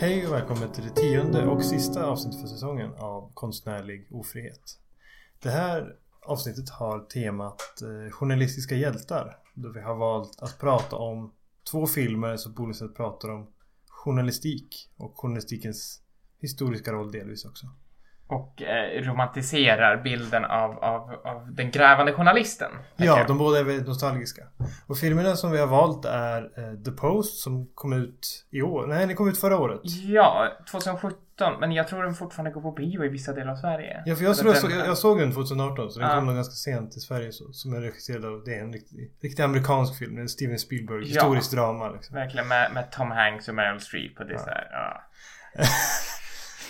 [0.00, 4.78] Hej och välkommen till det tionde och sista avsnittet för säsongen av Konstnärlig ofrihet.
[5.42, 9.36] Det här avsnittet har temat eh, journalistiska hjältar.
[9.54, 11.32] Då vi har valt att prata om
[11.70, 13.46] två filmer som på olika sätt pratar om
[13.88, 16.02] journalistik och journalistikens
[16.38, 17.66] historiska roll delvis också.
[18.30, 22.70] Och eh, romantiserar bilden av, av, av den grävande journalisten.
[22.96, 23.26] Ja, jag.
[23.26, 24.42] de båda är väldigt nostalgiska.
[24.86, 28.86] Och filmerna som vi har valt är eh, The Post som kom ut i år.
[28.86, 29.80] Nej, den kom ut förra året.
[29.84, 31.16] Ja, 2017.
[31.60, 34.02] Men jag tror den fortfarande går på bio i vissa delar av Sverige.
[34.06, 36.14] Ja, för jag, Så tror jag, den- såg, jag såg den 2018 så den Ja.
[36.14, 39.10] kom nog ganska sent till Sverige så, som är regisserad av, det är en riktig,
[39.22, 40.18] riktig amerikansk film.
[40.18, 41.06] En Steven Spielberg, Ja.
[41.06, 42.14] historiskt drama liksom.
[42.16, 44.38] Verkligen med, med Tom Hanks och Meryl Streep och det Ja.
[44.38, 45.02] så här, ja.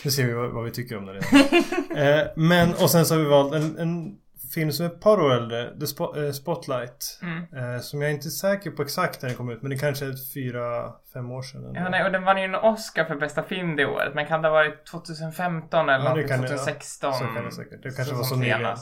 [0.04, 1.96] Nu ser vi vad, vad vi tycker om den redan.
[2.20, 4.18] eh, men och sen så har vi valt en, en
[4.54, 5.80] film som är ett par år äldre.
[5.80, 7.18] The eh, Spotlight.
[7.22, 7.74] Mm.
[7.74, 9.62] Eh, som jag inte är säker på exakt när den kom ut.
[9.62, 11.72] Men det kanske är fyra, fem år sedan.
[11.74, 14.14] Ja, nej, och den vann ju en Oscar för bästa film det året.
[14.14, 16.28] Men kan det ha varit 2015 eller Ja, någonting?
[16.28, 16.56] kan det- ja.
[16.56, 17.12] 2016?
[17.12, 17.82] Så kan det säkert.
[17.82, 18.76] Det kanske var så nyligen.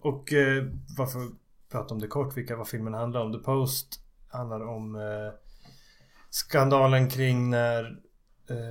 [0.00, 0.64] Och eh,
[0.98, 1.20] varför
[1.72, 3.32] prata om det kort, vilka, vad filmen handlar om.
[3.32, 3.88] The Post
[4.32, 5.00] handlar om eh,
[6.30, 7.96] skandalen kring när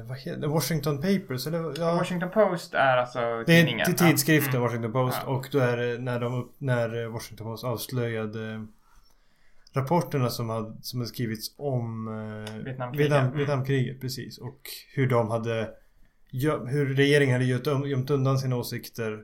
[0.07, 0.47] vad heter det?
[0.47, 1.73] Washington Papers eller?
[1.79, 3.85] Ja, Washington Post är alltså det är tidningen.
[3.85, 4.07] till Ja.
[4.11, 4.61] tidskriften Mm.
[4.61, 5.31] Washington Post Ja.
[5.31, 8.61] och då är det när, de, när eh, Washington Post avslöjade eh,
[9.73, 13.11] rapporterna som hade, som hade skrivits om eh, Vietnamkriget.
[13.11, 13.37] Vietnam, Mm.
[13.37, 14.01] Vietnamkriget.
[14.01, 14.37] Precis.
[14.37, 14.59] Och
[14.95, 15.69] hur de hade
[16.67, 19.23] hur regeringen hade gömt, gömt undan sina åsikter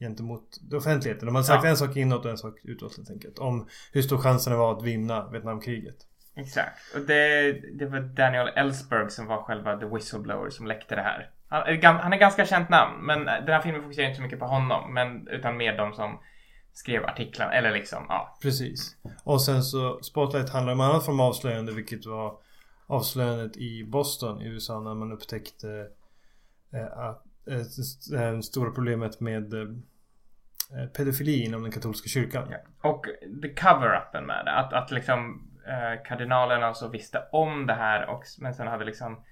[0.00, 1.26] gentemot offentligheten.
[1.26, 1.70] De hade sagt Ja.
[1.70, 3.38] en sak inåt och en sak utåt helt enkelt.
[3.38, 5.96] Om hur stor chansen var att vinna Vietnamkriget.
[6.40, 6.94] Exakt.
[6.94, 11.30] Och det, det var Daniel Ellsberg som var själva the whistleblower som läckte det här.
[11.48, 14.46] Han han är ganska känt namn, men den här filmen fokuserar inte så mycket på
[14.46, 16.20] honom, men utan mer de som
[16.72, 18.38] skrev artiklarna, eller liksom, ja.
[18.42, 18.96] Precis.
[19.24, 22.38] Och sen så Spotlight handlar om annat form av avslöjande vilket var
[22.86, 25.86] avslöjandet i Boston i USA när man upptäckte
[26.72, 27.56] eh, att eh,
[28.10, 32.48] det det stora problemet med eh, pedofili inom den katolska kyrkan.
[32.50, 32.90] Ja.
[32.90, 33.06] Och
[33.42, 38.22] the cover-upen med det, att, att liksom eh, kardinalerna alltså visste om det här, och,
[38.38, 39.24] men sen hade liksom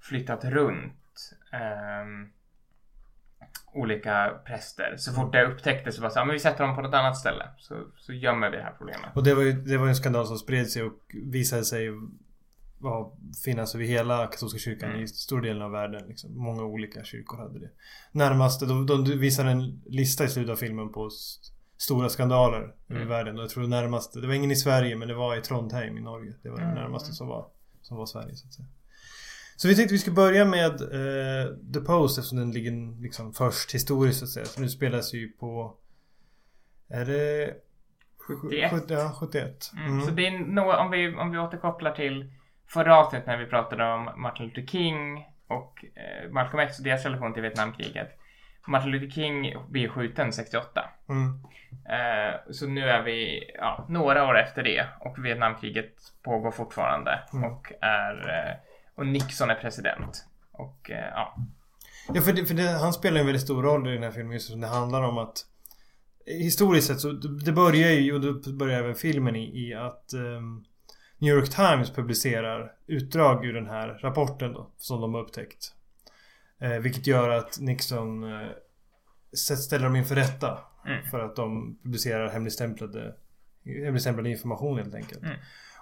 [0.00, 2.28] flyttat runt ehm,
[3.72, 4.94] olika präster.
[4.96, 6.94] Så fort det upptäcktes så var det så här, men vi sätter dem på något
[6.94, 7.48] annat ställe.
[7.58, 9.16] Så, så gömmer vi det här problemet.
[9.16, 10.92] Och det var ju det var en skandal som spred sig och
[11.24, 11.90] visade sig
[12.82, 13.14] ja,
[13.44, 15.02] finnas över hela katolska kyrkan Mm.
[15.02, 16.08] i stor delen av världen.
[16.08, 16.36] Liksom.
[16.38, 17.70] Många olika kyrkor hade det.
[18.12, 21.10] Närmaste, de, de visade en lista i slutet av filmen på
[21.80, 23.08] stora skandaler Mm.
[23.08, 23.36] världen.
[23.36, 25.98] Och jag tror det närmaste, det var ingen i Sverige men det var i Trondheim
[25.98, 26.32] i Norge.
[26.42, 26.74] Det var det Mm.
[26.74, 27.46] närmaste som var,
[27.82, 28.68] som var Sverige så att säga.
[29.56, 33.74] Så vi tänkte vi ska börja med eh, The Post eftersom den ligger liksom först
[33.74, 34.46] historiskt så att säga.
[34.46, 35.74] Så nu spelas ju på
[36.88, 37.54] Är det
[38.18, 38.70] 71.
[38.70, 39.70] 70, ja, 71.
[39.76, 39.86] Mm.
[39.92, 40.04] Mm.
[40.06, 42.32] Så det är nog, om vi, om vi återkopplar till
[42.66, 47.04] förra avsnittet när vi pratade om Martin Luther King och eh, Malcolm X och deras
[47.04, 48.19] relation till Vietnamkriget.
[48.66, 50.84] Martin Luther King blir skjuten 68.
[51.08, 51.40] Mm.
[51.84, 57.52] Eh, så nu är vi ja, några år efter det och Vietnamkriget pågår fortfarande Mm.
[57.52, 58.56] och är eh,
[58.94, 60.26] och Nixon är president.
[60.52, 61.36] Och eh, ja,
[62.14, 64.32] Ja, för, det, för det, han spelar en väldigt stor roll i den här filmen
[64.32, 65.46] just som det handlar om att
[66.26, 67.12] Historiskt sett så
[67.44, 70.64] det börjar ju, och då börjar även filmen i, i att ehm,
[71.18, 75.72] New York Times publicerar utdrag ur den här rapporten då, som de har upptäckt.
[76.60, 78.48] Eh, vilket gör att Nixon eh,
[79.32, 80.58] ställer dem inför rätta.
[80.86, 81.06] Mm.
[81.10, 83.14] För att de publicerar hemligstämplade,
[83.64, 85.22] hemligstämplad information helt enkelt.
[85.22, 85.36] Mm.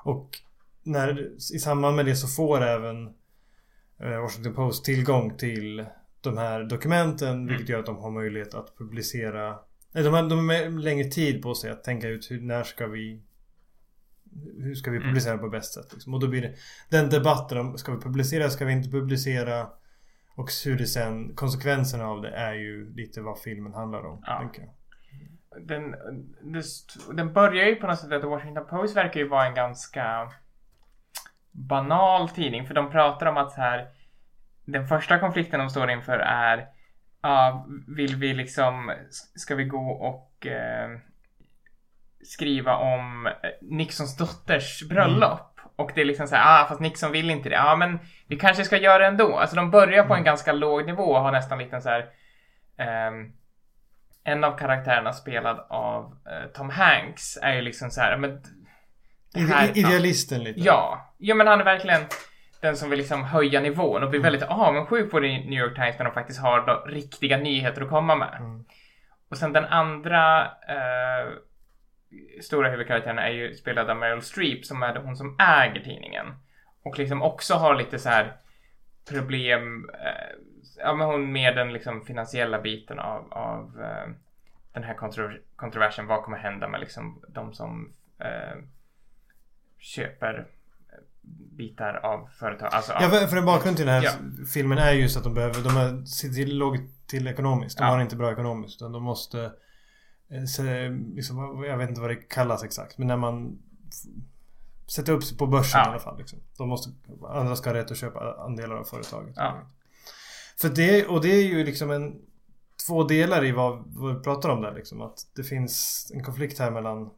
[0.04, 0.38] Och
[0.82, 3.06] när, i samband med det så får även
[4.00, 5.84] eh, Washington Post tillgång till
[6.20, 7.46] de här dokumenten Mm.
[7.46, 9.58] vilket gör att de har möjlighet att publicera
[9.92, 12.86] Nej, de har, de har längre tid på sig att tänka ut hur, när ska
[12.86, 13.22] vi
[14.58, 15.08] Hur ska vi Mm.
[15.08, 16.14] publicera på bäst sätt liksom.
[16.14, 16.54] Och då blir det
[16.90, 19.68] Den debatten om ska vi publicera, ska vi inte publicera
[20.38, 24.50] Och hur det sen Konsekvenserna av det är ju lite vad filmen handlar om Ja.
[25.60, 25.94] den,
[27.16, 30.32] den börjar ju på något sätt att Washington Post verkar ju vara en ganska
[31.50, 33.88] banal tidning för de pratar om att så här
[34.64, 36.66] den första konflikten de står inför är
[37.22, 37.66] ja,
[37.96, 38.92] vill vi liksom
[39.34, 40.98] ska vi gå och eh,
[42.24, 43.28] skriva om
[43.60, 47.54] Nixons dotters bröllop och det är liksom så här, ah fast Nixon vill inte det.
[47.54, 49.36] Ja men vi kanske ska göra det ändå.
[49.36, 52.06] Alltså de börjar på en ganska låg nivå och har nästan lite så här
[52.78, 53.32] ehm,
[54.24, 58.42] en av karaktärerna spelad av eh, Tom Hanks är ju liksom så här, men
[59.34, 60.60] här- Ide- Idealisten lite.
[60.60, 62.00] Ja, ja men han är verkligen
[62.60, 65.74] den som vill liksom höja nivån och blir väldigt avundsjuk på det i New York
[65.74, 68.34] Times när de faktiskt har riktiga nyheter att komma med.
[68.38, 68.64] Mm.
[69.30, 71.28] Och sen den andra eh,
[72.42, 76.26] stora huvudkaraktären är ju spelad av Meryl Streep som är hon som äger tidningen.
[76.82, 78.36] Och liksom också har lite så här
[79.08, 80.36] problem, eh,
[80.76, 84.12] ja men hon med den liksom finansiella biten av, av eh,
[84.72, 86.06] den här kontro- kontroversen.
[86.06, 88.58] Vad kommer hända med liksom de som eh,
[89.78, 90.46] köper
[91.56, 92.68] bitar av företag?
[92.72, 94.10] Alltså, Ja, för, för en bakgrund till den här Ja.
[94.54, 97.78] filmen är just att de behöver, de har sitter till lågt till ekonomiskt.
[97.78, 97.90] De Ja.
[97.90, 98.82] har inte bra ekonomiskt.
[98.82, 99.52] Utan de måste,
[100.30, 102.98] eh, se, liksom, vad- jag vet inte vad det kallas exakt.
[102.98, 103.58] Men när man
[104.86, 105.86] sätter upp sig på börsen Ja.
[105.86, 106.18] i alla fall.
[106.18, 106.38] Liksom.
[106.58, 106.90] De måste,
[107.28, 109.32] andra ska ha rätt att köpa andelar av företaget.
[109.36, 109.58] Ja.
[110.60, 112.20] För det, och det är ju liksom en
[112.86, 115.00] två delar i vad, vad vi pratar om där liksom.
[115.02, 117.10] Att det finns en konflikt här mellan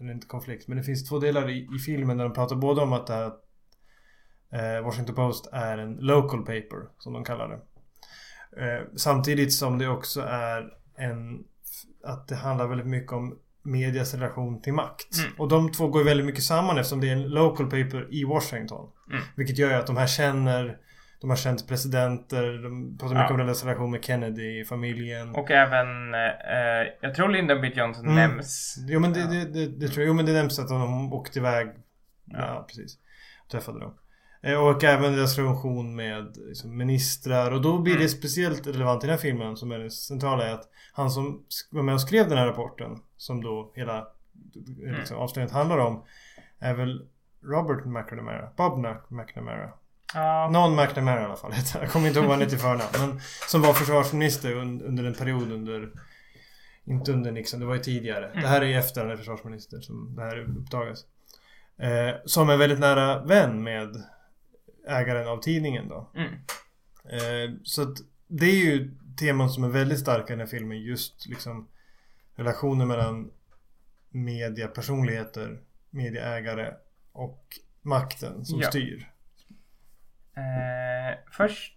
[0.00, 2.80] eller inte konflikt, men det finns två delar i, i filmen där de pratar både
[2.82, 3.32] om att det här
[4.50, 7.60] eh, Washington Post är en local paper, som de kallar det.
[8.66, 11.44] Eh, samtidigt som det också är en
[12.04, 15.18] att det handlar väldigt mycket om medias relation till makt.
[15.18, 15.32] Mm.
[15.38, 18.90] Och de två går väldigt mycket samman eftersom det är en local paper i Washington.
[19.10, 19.22] Mm.
[19.36, 20.78] Vilket gör ju att de här känner
[21.20, 23.34] de har känt presidenter, de pratar mycket Ja.
[23.34, 25.34] om deras relation med Kennedy, familjen.
[25.34, 28.14] Och även, eh, jag tror Lyndon B Johnson Mm.
[28.30, 28.76] nämns.
[28.88, 29.26] Jo men det, Ja.
[29.26, 30.08] det, det, det tror jag.
[30.08, 31.66] Jo men det nämns att de åkte iväg.
[32.24, 32.64] Ja, Ja.
[32.68, 32.98] precis.
[33.50, 33.94] Träffade dem.
[34.42, 37.50] Eh, Och även deras relation med liksom, ministrar.
[37.52, 38.08] Och då blir det Mm.
[38.08, 41.82] speciellt relevant i den här filmen som är det centrala är att han som var
[41.82, 42.98] med och skrev den här rapporten.
[43.16, 44.06] Som då hela
[44.82, 44.94] Mm.
[44.94, 46.04] liksom, avslöjandet handlar om.
[46.58, 47.06] Är väl
[47.42, 48.48] Robert McNamara.
[48.56, 49.70] Bob McNamara.
[50.14, 50.48] Ja.
[50.52, 51.52] Någon McNamara i alla fall.
[51.80, 52.90] Jag kommer inte ihåg vad han heter i förnamn.
[52.98, 55.90] Men som var försvarsminister un- under en period under
[56.84, 58.26] Inte under Nixon, det var ju tidigare.
[58.26, 58.42] Mm.
[58.42, 61.04] Det här är ju efter han är försvarsminister som det här uppdagas.
[61.78, 63.88] Eh, som är väldigt nära vän med
[64.88, 66.10] ägaren av tidningen då.
[66.14, 66.32] Mm.
[67.04, 67.96] Eh, så att
[68.28, 70.78] det är ju teman som är väldigt starka i den här filmen.
[70.82, 71.68] Just liksom
[72.34, 73.30] relationen mellan
[74.10, 75.60] media, personligheter,
[75.90, 76.74] medieägare
[77.12, 77.44] och
[77.82, 78.68] makten som Ja.
[78.68, 79.10] styr.
[80.36, 81.72] Eh, först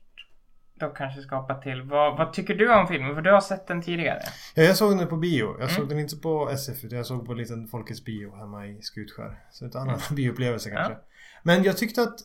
[0.75, 3.15] då kanske skapa till, vad, vad tycker du om filmen?
[3.15, 4.21] För du har sett den tidigare.
[4.55, 5.55] Ja, jag såg den på bio.
[5.59, 5.89] Jag såg Mm.
[5.89, 9.39] den inte på SF utan jag såg på en liten Folkets bio hemma i Skutskär.
[9.51, 10.97] Så ett annan bioupplevelse kanske.
[11.43, 12.19] Men jag tyckte att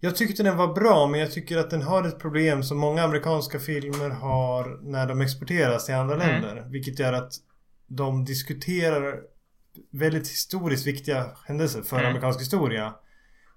[0.00, 3.02] Jag tyckte den var bra men jag tycker att den har ett problem som många
[3.02, 6.28] amerikanska filmer har när de exporteras till andra Mm.
[6.28, 6.66] länder.
[6.70, 7.32] Vilket gör att
[7.86, 9.20] de diskuterar
[9.90, 12.08] väldigt historiskt viktiga händelser för Mm.
[12.08, 12.94] amerikansk historia.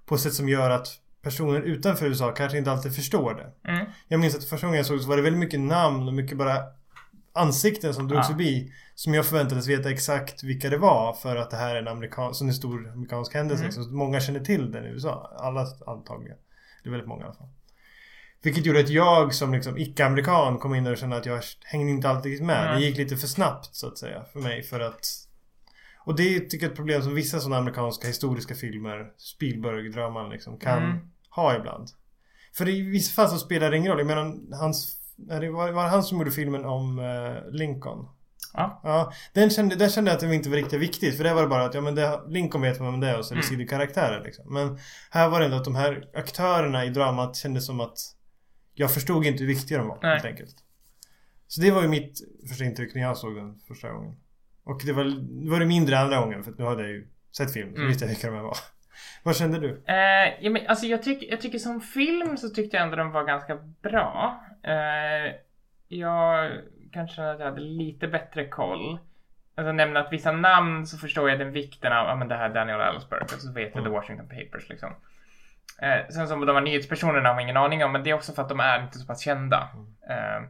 [0.05, 0.87] På ett sätt som gör att
[1.21, 3.71] personer utanför USA kanske inte alltid förstår det.
[3.71, 3.85] Mm.
[4.07, 6.13] Jag minns att första gången jag såg det så var det väldigt mycket namn och
[6.13, 6.57] mycket bara
[7.39, 8.33] ansikten som drogs Ja.
[8.33, 8.73] förbi.
[8.95, 12.33] Som jag förväntades veta exakt vilka det var för att det här är en amerikan,
[12.35, 13.63] så en stor amerikansk händelse.
[13.63, 13.73] Mm.
[13.73, 15.35] Så många känner till den i USA.
[15.39, 16.37] Alla antagligen.
[16.83, 17.49] Det är väldigt många i alla fall.
[18.41, 22.09] Vilket gjorde att jag som liksom icke-amerikan kom in och kände att jag hängde inte
[22.09, 22.65] alltid med.
[22.65, 22.79] Nej.
[22.79, 25.05] Det gick lite för snabbt så att säga för mig för att
[26.05, 30.29] och det är, tycker jag är ett problem som vissa sådana amerikanska historiska filmer, Spielberg-draman
[30.29, 30.97] liksom, kan Mm.
[31.29, 31.87] ha ibland.
[32.53, 33.99] För i vissa fall så spelar det ingen roll.
[33.99, 34.95] Jag menar, hans,
[35.29, 38.07] är det var, var det han som gjorde filmen om eh, Lincoln?
[38.53, 38.81] Ja.
[38.83, 41.17] Ja, den kände, där kände jag att det inte var riktigt viktigt.
[41.17, 43.17] För det var det bara att, ja men det, Lincoln vet man vem det är
[43.17, 43.49] och så är det Mm.
[43.49, 44.53] sidokaraktärer liksom.
[44.53, 44.77] Men
[45.11, 47.97] här var det ändå att de här aktörerna i dramat kändes som att
[48.73, 50.11] jag förstod inte hur viktiga de var Nej.
[50.11, 50.55] helt enkelt.
[51.47, 52.19] Så det var ju mitt
[52.49, 54.15] första intryck när jag såg den första gången.
[54.63, 55.03] Och det var,
[55.43, 57.07] det var det mindre andra gången för att nu hade jag ju
[57.37, 57.75] sett filmen.
[57.75, 57.87] Mm.
[57.87, 58.57] visste jag vilka de här var.
[59.23, 59.83] Vad kände du?
[59.87, 59.95] Eh,
[60.41, 63.23] ja, men, alltså jag, tyck, jag tycker som film så tyckte jag ändå den var
[63.23, 64.43] ganska bra.
[64.63, 65.35] Eh,
[65.87, 66.51] jag
[66.91, 68.99] kanske att jag hade lite bättre koll.
[69.55, 72.49] Alltså nämna att vissa namn så förstår jag den vikten av, ja men det här
[72.49, 73.83] är Daniel Ellsberg och så vet jag Mm.
[73.83, 74.89] The Washington Papers liksom.
[75.81, 78.33] Eh, sen som de här nyhetspersonerna har man ingen aning om men det är också
[78.33, 79.69] för att de är inte så pass kända.
[80.09, 80.43] Eh,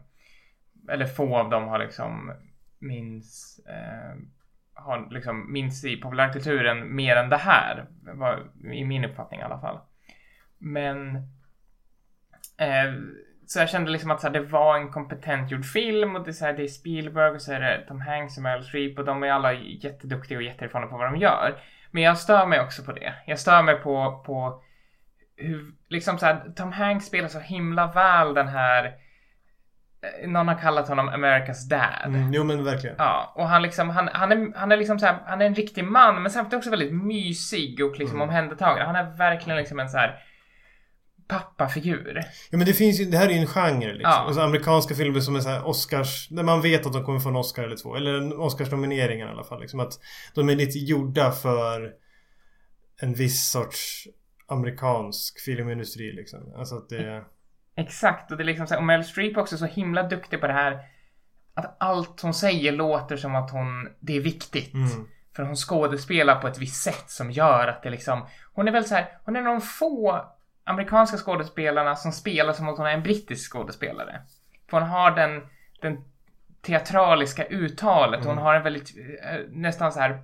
[0.89, 2.33] eller få av dem har liksom
[2.79, 4.15] minns eh,
[4.73, 7.85] har liksom minns i populärkulturen mer än det här.
[8.01, 9.79] Var, I min uppfattning i alla fall.
[10.57, 11.15] Men
[12.57, 12.93] eh,
[13.51, 16.29] så jag kände liksom att så här, det var en kompetent gjord film och det
[16.29, 18.99] är, så här, det är Spielberg och så är det Tom Hanks och Meryl Streep
[18.99, 21.55] och de är alla jätteduktiga och jätteerfarna på vad de gör.
[21.91, 23.13] Men jag stör mig också på det.
[23.25, 24.61] Jag stör mig på, på
[25.37, 30.55] hur, liksom så här, Tom Hanks spelar så himla väl den här eh, någon har
[30.55, 32.05] kallat honom America's Dad.
[32.15, 32.95] Mm, jo men verkligen.
[32.99, 35.55] Ja, och han liksom, han, han är, han är liksom så här, han är en
[35.55, 38.29] riktig man men samtidigt också väldigt mysig och liksom Mm.
[38.29, 38.85] omhändertagande.
[38.85, 40.23] Han är verkligen liksom en så här
[41.29, 42.21] pappafigur.
[42.50, 44.12] Ja men det finns ju, det här är ju en genre liksom.
[44.12, 44.17] Ja.
[44.17, 47.29] Alltså amerikanska filmer som är så här Oscars, där man vet att de kommer få
[47.29, 47.95] en Oscar eller två.
[47.95, 49.62] Eller en Oscarsnominering i alla fall.
[49.62, 49.93] Liksom att
[50.36, 51.93] de är lite gjorda för
[53.01, 54.07] en viss sorts
[54.48, 56.53] amerikansk filmindustri liksom.
[56.57, 57.24] Alltså att det...
[57.75, 60.41] Exakt, och det är liksom så här, och Meryl Streep är också så himla duktig
[60.41, 60.79] på det här
[61.53, 64.74] att allt hon säger låter som att hon, det är viktigt.
[64.74, 65.07] Mm.
[65.36, 68.86] För hon skådespelar på ett visst sätt som gör att det liksom, hon är väl
[68.86, 70.25] så här, hon är någon få
[70.69, 74.21] amerikanska skådespelarna som spelar som att hon är en brittisk skådespelare.
[74.69, 75.41] För hon har den,
[75.81, 75.97] den
[76.61, 78.25] teatraliska uttalet.
[78.25, 80.19] Hon har en väldigt, eh, nästan så här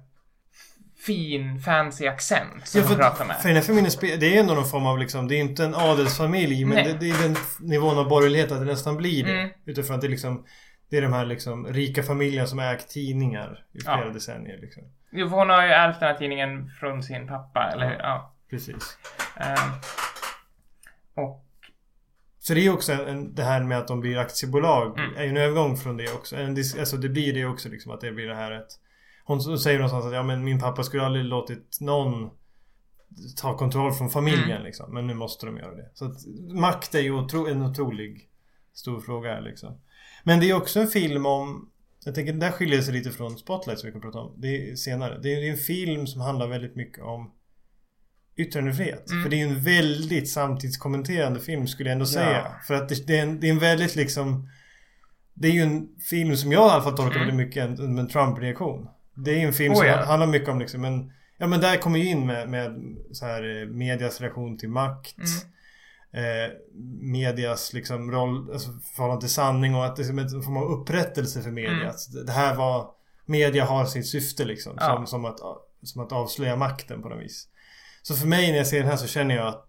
[1.06, 3.36] fin, fancy accent som Ja, för, pratar med.
[3.36, 5.76] för den här familjen, det är ändå någon form av liksom, det är inte en
[5.76, 9.32] adelsfamilj men det, det är den nivån av borgerlighet att det nästan blir det.
[9.40, 9.50] Mm.
[9.66, 10.46] Utifrån att det är liksom
[10.90, 14.14] Det är de här liksom rika familjerna som ägt tidningar i flera Ja.
[14.14, 14.84] decennier liksom.
[15.12, 17.96] Jo, för hon har ju ärvt den här tidningen från sin pappa, eller hur?
[18.00, 18.34] Ja.
[18.50, 18.98] Precis.
[19.38, 19.72] Ehm,
[21.16, 21.46] och
[22.40, 25.16] Så det är ju också en, det här med att de blir aktiebolag Mm.
[25.16, 26.36] är ju en övergång från det också.
[26.36, 28.80] En, alltså det blir det också liksom att det blir det här ett
[29.28, 32.30] Hon säger någonstans att ja men min pappa skulle aldrig låtit någon
[33.38, 34.64] ta kontroll från familjen Mm.
[34.64, 34.94] liksom.
[34.94, 35.90] Men nu måste de göra det.
[35.94, 36.18] Så att
[36.54, 38.30] makt är ju otro, en otrolig
[38.74, 39.82] stor fråga här liksom.
[40.24, 41.70] Men det är också en film om
[42.06, 44.34] jag tänker där skiljer det sig lite från Spotlight som vi kan prata om.
[44.38, 45.14] Det är senare.
[45.14, 47.32] Det det är en film som handlar väldigt mycket om
[48.38, 49.10] yttrandefrihet.
[49.10, 49.24] Mm.
[49.24, 52.08] För det är en väldigt samtidskommenterande film skulle jag ändå Ja.
[52.08, 52.52] säga.
[52.68, 54.50] För att det, det, är en, det är en väldigt liksom
[55.34, 57.28] Det är ju en film som jag i alla fall tolkar Mm.
[57.28, 58.88] väldigt mycket en, en, Trump-reaktion.
[59.16, 60.06] Det är ju en film Oh, som ja.
[60.06, 62.76] handlar mycket om liksom en Ja men där kommer ju in med, med
[63.12, 65.16] så här eh, medias relation till makt.
[65.18, 66.46] Mm.
[66.46, 66.52] Eh,
[67.02, 71.42] medias liksom roll, alltså förhållande till sanning och att det är en form av upprättelse
[71.42, 71.72] för media.
[71.72, 72.26] Mm.
[72.26, 74.74] Det här var Media har sitt syfte liksom.
[74.80, 74.96] Ja.
[74.96, 75.40] Som, som, att,
[75.84, 77.48] som att avslöja makten på något vis.
[78.08, 79.68] Så för mig när jag ser den här så känner jag att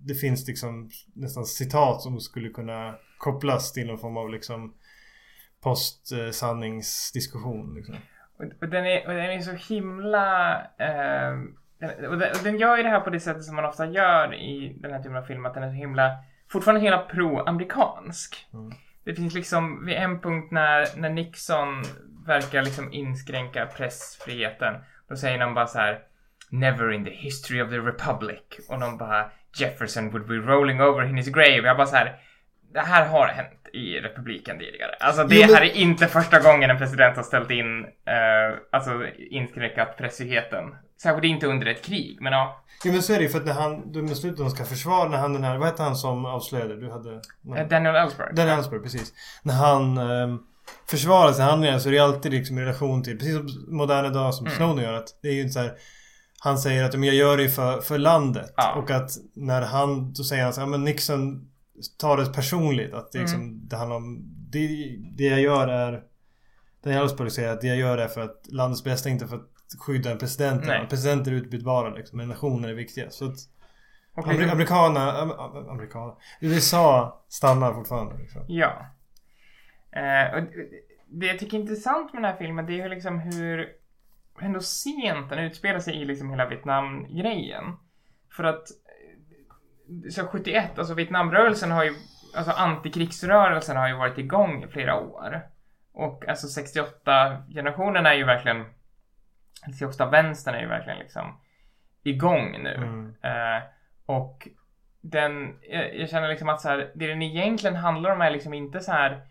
[0.00, 4.74] det finns liksom nästan citat som skulle kunna kopplas till någon form av liksom
[5.62, 7.74] post-sanningsdiskussion.
[7.74, 7.96] Liksom.
[8.60, 10.60] Och, den är, och den är så himla...
[10.60, 11.32] Eh,
[11.78, 13.86] den, och, den, och den gör ju det här på det sättet som man ofta
[13.86, 16.10] gör i den här typen av film, att den är så himla...
[16.48, 18.46] Fortfarande himla pro-amerikansk.
[18.52, 18.72] Mm.
[19.04, 21.82] Det finns liksom vid en punkt när, när Nixon
[22.26, 24.74] verkar liksom inskränka pressfriheten.
[25.08, 26.13] Då säger de bara så här
[26.60, 28.40] Never in the history of the republic.
[28.68, 29.30] Och de bara
[29.60, 31.62] Jefferson would be rolling over in his grave.
[31.68, 32.16] Jag bara så här.
[32.72, 34.94] Det här har hänt i republiken tidigare.
[35.00, 38.58] Alltså det Jo, men- här är inte första gången en president har ställt in, eh,
[38.72, 38.90] alltså
[39.30, 40.64] inskränkat pressfriheten.
[41.02, 42.64] Särskilt inte under ett krig, men ja.
[42.84, 43.92] Jo men så är det ju för att när han,
[44.36, 46.80] de ska försvara, när han den här, vad hette han som avslöjade?
[46.80, 47.20] Du hade...
[47.42, 48.28] någon- Eh, Daniel Ellsberg.
[48.32, 49.12] Den Ellsberg, precis.
[49.42, 50.36] När han eh,
[50.90, 54.30] försvarar sig handlingar så är det alltid liksom i relation till, precis som moderna dagar
[54.32, 54.56] som Mm.
[54.56, 55.72] Snowden gör, att det är ju inte så här
[56.44, 58.52] Han säger att "Men jag gör det för, för landet.
[58.56, 58.74] Ja.
[58.74, 61.50] Och att när han, då säger han så här, men Nixon
[61.98, 62.94] tar det personligt.
[62.94, 63.68] Att det, liksom, Mm.
[63.68, 64.68] det handlar om, det,
[65.16, 66.02] det jag gör är
[66.82, 69.48] Den Ellsberg säger att det jag gör är för att landets bästa, inte för att
[69.86, 70.62] skydda en president.
[70.90, 73.10] Presidenter är utbytbara liksom, men nationer är viktiga.
[73.10, 73.36] Så att
[74.16, 78.42] Och Amer- liksom- amerikanerna, am, am, amerikaner, USA stannar fortfarande liksom.
[78.48, 78.86] Ja.
[79.92, 80.48] Eh, och
[81.20, 83.68] det jag tycker är intressant med den här filmen det är ju liksom hur
[84.40, 87.64] ändå sent den utspelar sig i liksom hela Vietnamgrejen.
[88.30, 91.94] För att eh, så 71, alltså Vietnamrörelsen har ju,
[92.36, 95.40] alltså antikrigsrörelsen har ju varit igång i flera år.
[95.92, 98.64] Och alltså 68 generationen är ju verkligen,
[99.66, 101.40] 68 vänstern är ju verkligen liksom
[102.02, 102.74] igång nu.
[102.74, 103.14] Mm.
[103.22, 103.62] Eh,
[104.06, 104.48] och
[105.00, 108.54] den, jag, jag känner liksom att så här, det den egentligen handlar om är liksom
[108.54, 109.26] inte så här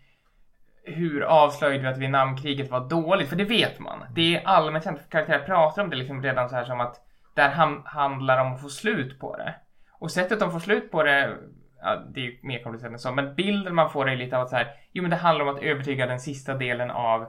[0.84, 3.28] hur avslöjade vi att Vietnamkriget var dåligt?
[3.28, 4.04] För det vet man.
[4.14, 5.10] Det är allmänt känt.
[5.10, 6.96] Karaktärer pratar om det liksom redan så här som att
[7.34, 9.54] det här handlar om att få slut på det.
[9.92, 11.36] Och sättet de får slut på det,
[11.80, 14.42] ja, det är ju mer komplicerat än så, men bilden man får är lite av
[14.42, 17.26] att så här, jo men det handlar om att övertyga den sista delen av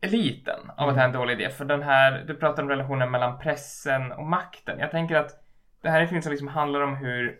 [0.00, 1.50] eliten av att det här är en dålig idé.
[1.50, 4.78] För den här, du pratar om relationen mellan pressen och makten.
[4.78, 5.30] Jag tänker att
[5.82, 7.38] det här är en film som liksom handlar om hur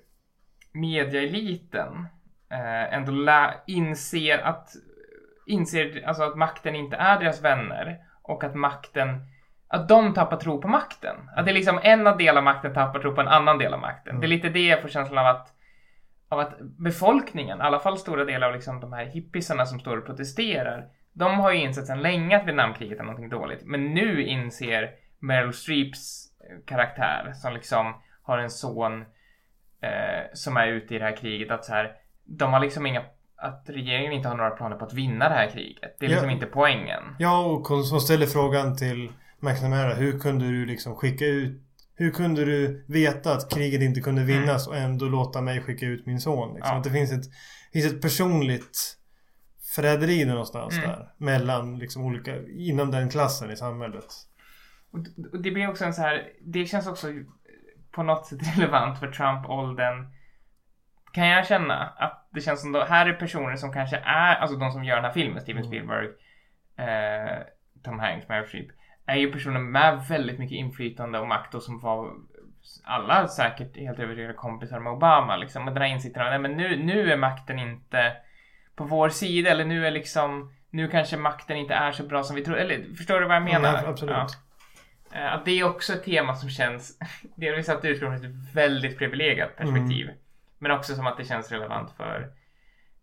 [0.72, 2.06] mediaeliten
[2.50, 4.68] eh, ändå inser att
[5.48, 9.08] inser alltså att makten inte är deras vänner och att makten
[9.68, 11.16] att de tappar tro på makten.
[11.36, 13.80] Att det är liksom en del av makten tappar tro på en annan del av
[13.80, 14.20] makten.
[14.20, 15.54] Det är lite det jag får känslan av att
[16.28, 19.96] av att befolkningen, i alla fall stora delar av liksom de här hippisarna som står
[19.96, 23.64] och protesterar, de har ju insett sedan länge att Vietnamkriget är någonting dåligt.
[23.64, 29.00] Men nu inser Meryl Streeps eh, karaktär, som liksom har en son
[29.80, 33.02] eh, som är ute i det här kriget, att så här, de har liksom inga
[33.40, 35.96] att regeringen inte har några planer på att vinna det här kriget.
[36.00, 36.34] Det är liksom Ja.
[36.34, 37.02] inte poängen.
[37.18, 39.94] Ja, och hon som ställer frågan till McNamara.
[39.94, 41.62] Hur kunde du liksom skicka ut...
[41.94, 46.06] Hur kunde du veta att kriget inte kunde vinnas och ändå låta mig skicka ut
[46.06, 46.54] min son?
[46.54, 46.70] Liksom?
[46.70, 46.72] Mm.
[46.72, 46.78] Ja.
[46.78, 47.32] Att det finns ett,
[47.72, 48.96] finns ett personligt
[49.76, 50.88] förräderi någonstans Mm.
[50.90, 51.12] där.
[51.16, 52.36] Mellan liksom olika...
[52.46, 54.06] Inom den klassen i samhället.
[55.32, 57.06] Och det blir också en så här, det känns också
[57.92, 60.06] på något sätt relevant för Trump-åldern.
[61.12, 64.56] Kan jag känna att det känns som då, här är personer som kanske är, alltså
[64.56, 65.70] de som gör den här filmen, Steven Mm.
[65.70, 66.06] Spielberg,
[66.76, 67.38] eh,
[67.84, 68.66] Tom Hanks, Meryl Streep,
[69.06, 72.12] är ju personer med väldigt mycket inflytande och makt och som var
[72.84, 75.68] alla säkert helt övertygade kompisar med Obama liksom.
[75.68, 78.16] Och den här insikten av, nej men nu, nu är makten inte
[78.76, 82.36] på vår sida eller nu är liksom, nu kanske makten inte är så bra som
[82.36, 82.56] vi tror.
[82.58, 83.82] Eller förstår du vad jag menar?
[83.82, 84.16] Ja, absolut.
[84.16, 84.28] Ja.
[85.18, 86.98] Eh, Att det är också ett tema som känns,
[87.36, 90.06] delvis att är ett väldigt privilegierat perspektiv.
[90.06, 90.18] Mm.
[90.58, 92.30] Men också som att det känns relevant för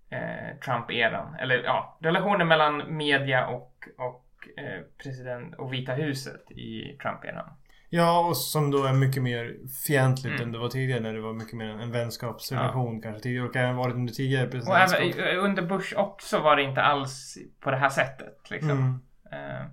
[0.10, 1.36] eh, Trump-eran.
[1.40, 4.26] Eller ja, relationen mellan media och, och
[4.58, 7.50] eh, president och Vita huset i Trump-eran.
[7.90, 9.56] Ja, och som då är mycket mer
[9.88, 10.42] fientligt Mm.
[10.42, 13.76] än det var tidigare när det var mycket mer en vänskapsrelation kanske tidigare och även
[13.76, 15.02] varit under tidigare Och presidentskap.
[15.02, 18.50] även eh, under Bush också var det inte alls på det här sättet.
[18.50, 18.70] Liksom.
[18.72, 19.00] Mm.
[19.32, 19.66] Eh,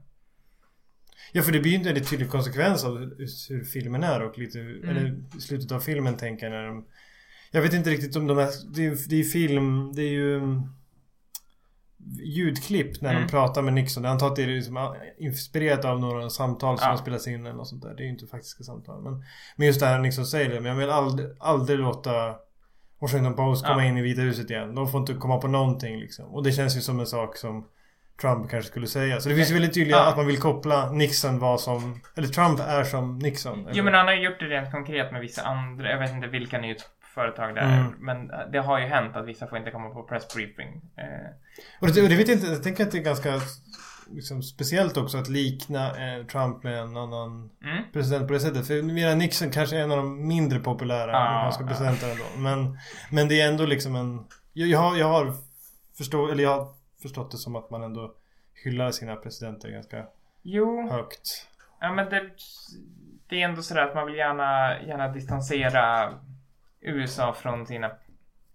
[1.35, 4.61] Ja, för det blir ju inte en tydlig konsekvens av hur, filmen är och lite,
[4.61, 4.89] Mm.
[4.89, 6.87] eller slutet av filmen tänker jag när de
[7.55, 10.37] Jag vet inte riktigt om de här, det är det är film, det är ju
[10.37, 10.75] um,
[12.25, 13.23] ljudklipp när Mm.
[13.23, 14.05] de pratar med Nixon.
[14.05, 16.91] Jag antar att det är liksom inspirerat av några samtal som Ja.
[16.91, 17.95] har spelats in eller något sånt där.
[17.95, 19.03] Det är ju inte faktiska samtal.
[19.03, 19.25] Men,
[19.57, 22.35] men just det här Nixon säger det, men jag vill aldrig, aldrig låta
[23.01, 23.89] Washington Post komma Ja.
[23.89, 24.75] in i Vita huset igen.
[24.75, 26.25] De får inte komma på någonting liksom.
[26.35, 27.69] Och det känns ju som en sak som
[28.21, 29.21] Trump kanske skulle säga.
[29.21, 30.09] Så det finns ju väldigt tydligt Ja.
[30.09, 32.01] att man vill koppla Nixon var som...
[32.17, 33.69] Eller Trump är som Nixon.
[33.73, 36.27] jo men han har ju gjort det rent konkret med vissa andra, jag vet inte
[36.27, 37.81] vilka nyhetsföretag det är.
[37.81, 37.93] Mm.
[37.99, 40.81] Men det har ju hänt att vissa får inte komma på pressbriefing.
[40.97, 41.31] Eh,
[41.81, 43.41] Och det, och det vet jag inte, jag tänker att det är ganska
[44.11, 47.85] liksom, speciellt också att likna eh, Trump med en annan mm.
[47.93, 48.67] president på det sättet.
[48.67, 51.69] För medan Nixon kanske är en av de mindre populära amerikanska ja.
[51.69, 52.41] presidenterna då.
[52.41, 52.79] Men,
[53.11, 54.25] men det är ändå liksom en...
[54.53, 55.35] Jag, jag har, jag har
[55.99, 56.69] förstå, eller jag har
[57.03, 58.15] förstått det som att man ändå
[58.65, 60.07] hyllar sina presidenter ganska
[60.43, 61.47] Jo, högt.
[61.81, 62.31] ja men det,
[63.29, 66.15] det är ändå sådär att man vill gärna, gärna distansera
[66.83, 67.91] USA från sina...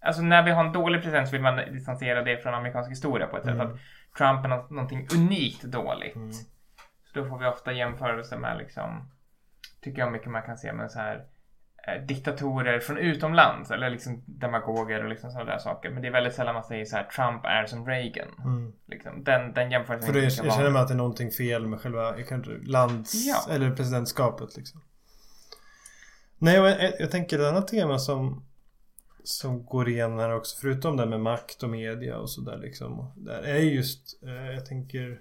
[0.00, 3.26] Alltså när vi har en dålig president så vill man distansera det från amerikansk historia
[3.26, 3.54] på ett sätt.
[3.54, 3.66] Mm.
[3.66, 3.78] Att
[4.18, 6.16] Trump är nå- någonting unikt dåligt.
[6.16, 6.32] Mm.
[6.32, 6.44] Så
[7.12, 9.10] då får vi ofta jämförelser med liksom,
[9.80, 11.24] tycker jag mycket man kan se med så här
[11.88, 15.90] eh, diktatorer från utomlands eller liksom demagoger och liksom sådana där saker.
[15.90, 18.28] Men det är väldigt sällan man säger så här Trump är som Reagan.
[18.44, 18.72] Mm.
[18.86, 19.24] Liksom.
[19.24, 20.72] Den, den jämförelsen För då är jag, inte jag lika känner vanlig.
[20.72, 22.14] mig att det är någonting fel med själva
[22.62, 23.54] lands Ja.
[23.54, 24.80] eller presidentskapet liksom.
[26.38, 28.44] Nej, och jag, jag tänker ett annat tema som
[29.24, 33.12] som går igen här också förutom det med makt och media och sådär liksom.
[33.16, 35.20] Där är just, eh, jag tänker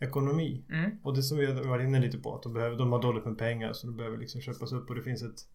[0.00, 0.64] ekonomi.
[0.68, 0.90] Mm.
[1.02, 3.24] Och det som vi har varit inne lite på att de, behöver, de har dåligt
[3.24, 5.46] med pengar så det behöver liksom köpas upp och det finns ett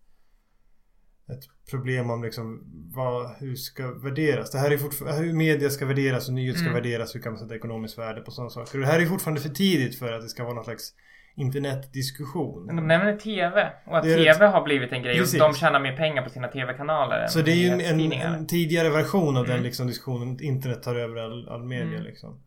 [1.30, 2.64] ett problem om liksom
[2.96, 4.52] vad, hur ska värderas.
[4.52, 6.84] Det här är fortfarande, hur media ska värderas och nyheter ska Mm.
[6.84, 7.16] värderas.
[7.16, 8.78] Hur kan man sätta ekonomiskt värde på sådana saker.
[8.78, 10.94] Och det här är fortfarande för tidigt för att det ska vara någon slags
[11.38, 12.68] internetdiskussion.
[12.68, 15.42] De nämner TV och att TV har blivit en grej Precis.
[15.42, 18.90] och de tjänar mer pengar på sina TV-kanaler Så det är ju en, en, tidigare
[18.90, 19.64] version av den Mm.
[19.64, 20.42] liksom diskussionen.
[20.44, 22.04] Internet tar över all, all media Mm.
[22.04, 22.42] liksom.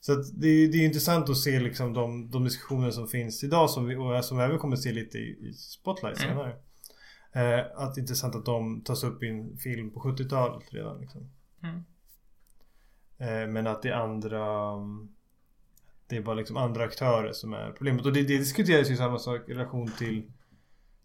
[0.00, 3.70] Så det, är- det är intressant att se liksom de, de diskussioner som finns idag
[3.70, 6.28] som vi, och som vi även kommer att se lite i, i Spotlight Mm.
[6.36, 6.52] senare.
[7.34, 11.00] Eh, att det är intressant att de tas upp i en film på 70-talet redan
[11.00, 11.30] liksom.
[11.62, 11.84] Mm.
[13.20, 15.08] Eh, men att det är andra um,
[16.08, 18.06] Det är bara liksom andra aktörer som är problemet.
[18.06, 20.22] Och det, det diskuteras ju samma sak i relation till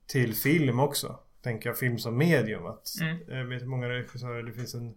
[0.08, 1.20] Till film också.
[1.42, 2.66] Tänker jag film som medium.
[2.66, 3.18] Att, Mm.
[3.28, 4.94] Jag vet många regissörer, det finns en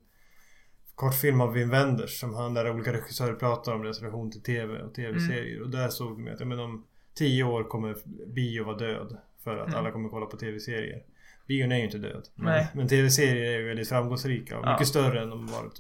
[0.95, 4.83] Kortfilm av Wim Wenders som han där olika regissörer pratar om deras relation till TV
[4.83, 5.62] och TV-serier.
[5.62, 7.97] Och där såg vi att ja, men om tio år kommer
[8.35, 9.16] bio vara död.
[9.45, 9.79] För att Mm.
[9.79, 11.03] alla kommer kolla på TV-serier.
[11.47, 12.29] Bion är ju inte död.
[12.35, 12.66] Men, Nej.
[12.75, 14.73] men TV-serier är ju väldigt framgångsrika och Ja.
[14.73, 15.79] mycket större än de varit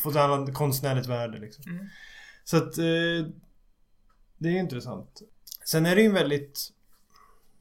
[0.00, 1.64] fått ett annat konstnärligt värde liksom.
[1.72, 1.86] Mm.
[2.44, 2.78] Så att...
[2.78, 3.26] Eh,
[4.38, 5.22] det är ju intressant.
[5.64, 6.70] Sen är det ju en väldigt...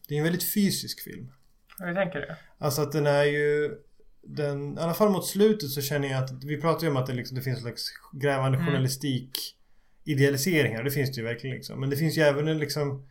[0.08, 1.32] Det är en väldigt fysisk film.
[1.80, 2.36] Hur tänker du?
[2.58, 3.78] Alltså att den är ju...
[4.22, 6.44] Den, I alla fall mot slutet så känner jag att...
[6.44, 8.68] Vi pratar ju om att det, liksom, det finns en slags grävande Mm.
[8.68, 9.58] journalistik
[10.04, 10.84] idealisering här.
[10.84, 11.80] Det finns det ju verkligen liksom.
[11.80, 13.08] Men det finns ju även en liksom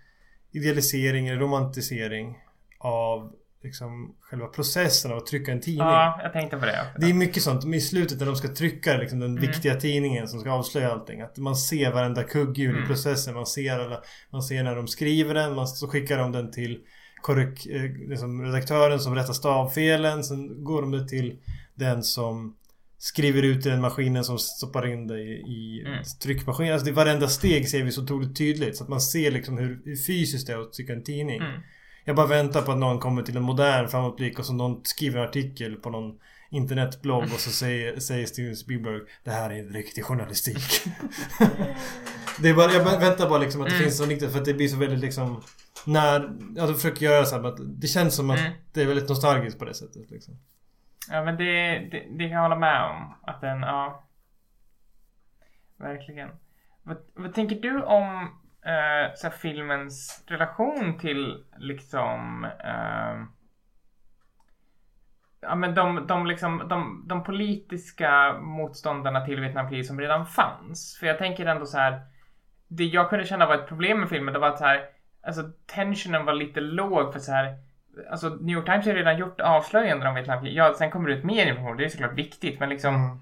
[0.52, 2.38] idealisering eller romantisering
[2.78, 5.86] av liksom själva processen av att trycka en tidning.
[5.86, 6.72] Ja, jag tänkte på det.
[6.80, 7.00] också.
[7.00, 9.40] Det är mycket sånt i slutet när de ska trycka liksom, den Mm.
[9.40, 11.20] viktiga tidningen som ska avslöja allting.
[11.20, 12.86] Att man ser varenda kugghjul i Mm.
[12.88, 13.34] processen.
[13.34, 14.02] Man ser, alla,
[14.32, 15.54] man ser när de skriver den.
[15.54, 16.78] Man, så skickar de den till
[17.22, 20.24] korrek, eh, liksom redaktören som rättar stavfelen.
[20.24, 21.36] Sen går de det till
[21.74, 22.56] den som
[22.98, 25.14] skriver ut i den maskinen som stoppar in i,
[25.46, 25.98] i Mm.
[26.22, 26.72] tryckmaskinen.
[26.72, 28.76] Alltså det, varenda steg ser vi så otroligt tydligt.
[28.76, 31.36] Så att man ser liksom hur, hur fysiskt det är att trycka en tidning.
[31.36, 31.60] Mm.
[32.08, 35.18] Jag bara väntar på att någon kommer till en modern framåtblick och så någon skriver
[35.20, 36.18] en artikel på någon
[36.50, 40.58] internetblogg och så säger, säger Steven Spielberg Det här är riktig journalistik.
[42.42, 43.84] det är bara, jag bara väntar bara liksom att det Mm.
[43.84, 45.42] finns så riktigt för att det blir så väldigt liksom
[45.86, 46.20] När,
[46.56, 48.52] ja de försöker göra så här, att det känns som att Mm.
[48.72, 50.34] det är väldigt nostalgiskt på det sättet liksom.
[51.10, 53.14] Ja, men det, det, det kan jag hålla med om.
[53.22, 54.08] Att den, ja.
[55.78, 56.28] Verkligen.
[56.82, 58.28] Vad, vad tänker du om
[58.66, 63.36] eh, så filmens relation till liksom eh,
[65.40, 70.96] ja, men de, de, liksom, de, de politiska motståndarna till Vietnamkriget som redan fanns.
[71.00, 72.00] För jag tänker ändå så här.
[72.68, 74.86] Det jag kunde känna var ett problem med filmen, det var att så här,
[75.22, 77.58] alltså tensionen var lite låg för så här.
[78.10, 80.56] Alltså New York Times har redan gjort avslöjanden om Vietnamkriget.
[80.56, 82.94] Ja, sen kommer det ut mer information, det är såklart viktigt, men liksom.
[82.94, 83.18] Mm.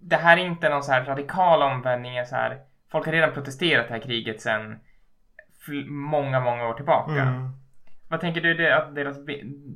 [0.00, 2.58] Det här är inte någon så här radikal omvändning, så här.
[2.92, 4.44] Folk har redan protesterat det här kriget
[5.66, 7.12] fl- många, många år tillbaka.
[7.22, 7.50] Mm.
[8.08, 9.16] Vad tänker du det, att deras,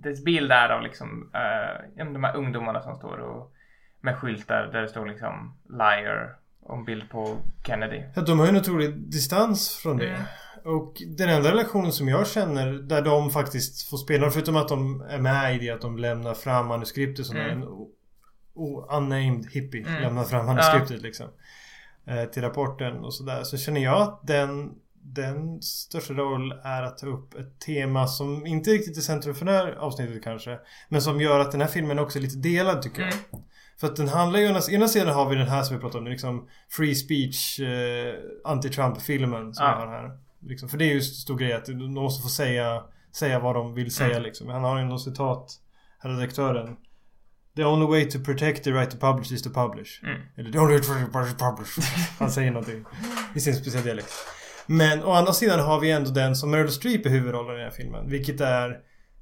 [0.03, 3.53] dess bild är av liksom, eh, de här ungdomarna som står och
[4.01, 8.03] med skyltar där det står liksom liar och en bild på Kennedy.
[8.15, 10.09] Ja, de har ju en otrolig distans från det.
[10.09, 10.23] Mm.
[10.65, 15.01] Och den enda relationen som jag känner där de faktiskt får spela, förutom att de
[15.11, 17.51] är med i det att de lämnar fram manuskriptet som Mm.
[17.63, 17.69] en
[18.91, 20.03] unnamed hippie Mm.
[20.03, 21.27] lämnar fram manuskriptet liksom.
[22.07, 23.43] Eh, till rapporten och sådär.
[23.45, 24.73] Så känner jag att den
[25.05, 29.45] den största roll är att ta upp ett tema som inte riktigt är centrum för
[29.47, 30.59] det här avsnittet kanske.
[30.89, 33.13] Men som gör att den här filmen också är lite delad tycker jag.
[33.13, 33.45] Mm.
[33.81, 36.11] För att den handlar ju, ena, sidan har vi den här som vi pratade om,
[36.11, 39.75] liksom Free speech, eh, anti-Trump-filmen som Ja.
[39.79, 40.19] vi har här.
[40.41, 43.55] Liksom, för det är ju en stor grej att de måste få säga, säga vad
[43.55, 44.23] de vill säga Mm.
[44.23, 44.49] liksom.
[44.49, 45.53] Han har ju något citat,
[45.99, 46.77] här redaktören.
[47.57, 50.03] The only way to protect the right to publish is to publish.
[50.03, 50.21] Mm.
[50.37, 51.79] Eller the only way to publish.
[52.19, 52.85] Han säger någonting
[53.35, 54.13] i sin speciella dialekt.
[54.67, 57.65] Men å andra sidan har vi ändå den som Meryl Streep är huvudrollen i den
[57.65, 58.09] här filmen.
[58.09, 58.79] Vilket är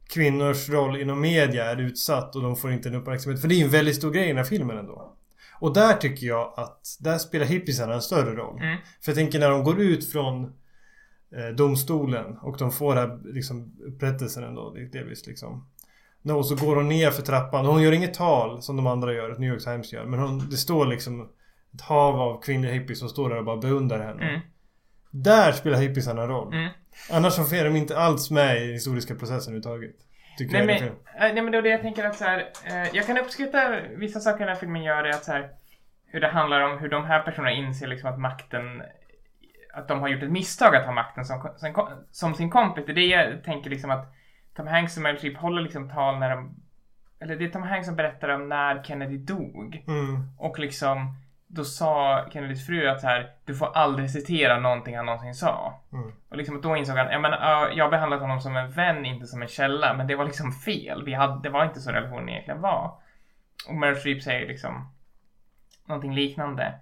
[0.08, 3.40] kvinnors roll inom media är utsatt och de får inte en uppmärksamhet.
[3.40, 5.16] För det är en väldigt stor grej i den här filmen ändå.
[5.60, 8.60] Och där tycker jag att där spelar hippiesarna en större roll.
[8.60, 8.76] Mm.
[9.00, 10.44] För jag tänker när de går ut från
[11.36, 15.66] eh, domstolen och de får det här liksom upprättelsen ändå delvis liksom.
[16.22, 17.66] Nå, Och så går hon ner för trappan.
[17.66, 20.04] Hon gör inget tal som de andra gör, New York Times gör.
[20.04, 21.28] Men hon, det står liksom
[21.74, 24.28] ett hav av kvinnliga hippies som står där och bara beundrar henne.
[24.28, 24.40] Mm.
[25.10, 26.54] Där spelar hippiesarna roll.
[26.54, 26.70] Mm.
[27.10, 29.96] Annars så är de inte alls med i den historiska processen överhuvudtaget.
[30.38, 30.66] Tycker Nej jag.
[30.66, 30.96] men, filmen.
[31.34, 34.20] nej men det är det jag tänker att så här, eh, jag kan uppskatta vissa
[34.20, 35.50] saker den här filmen gör är att så här,
[36.06, 38.82] hur det handlar om hur de här personerna inser liksom att makten
[39.74, 42.86] att de har gjort ett misstag att ha makten som, som, som sin kompis.
[42.86, 44.14] Det är det jag tänker liksom att
[44.54, 46.54] Tom Hanks och Meryl Streep håller liksom tal när de
[47.20, 49.84] eller det är Tom Hanks som berättar om när Kennedy dog.
[49.86, 50.30] Mm.
[50.38, 55.06] Och liksom då sa Kennedys fru att så här, du får aldrig citera någonting han
[55.06, 55.80] någonsin sa.
[55.92, 56.12] Mm.
[56.28, 59.06] Och liksom då insåg han, jag menar, uh, jag har behandlat honom som en vän,
[59.06, 59.94] inte som en källa.
[59.94, 61.04] Men det var liksom fel.
[61.04, 62.92] Vi hade, det var inte så relationen egentligen var.
[63.68, 64.92] Och Meryl Streep säger liksom
[65.84, 66.74] någonting liknande.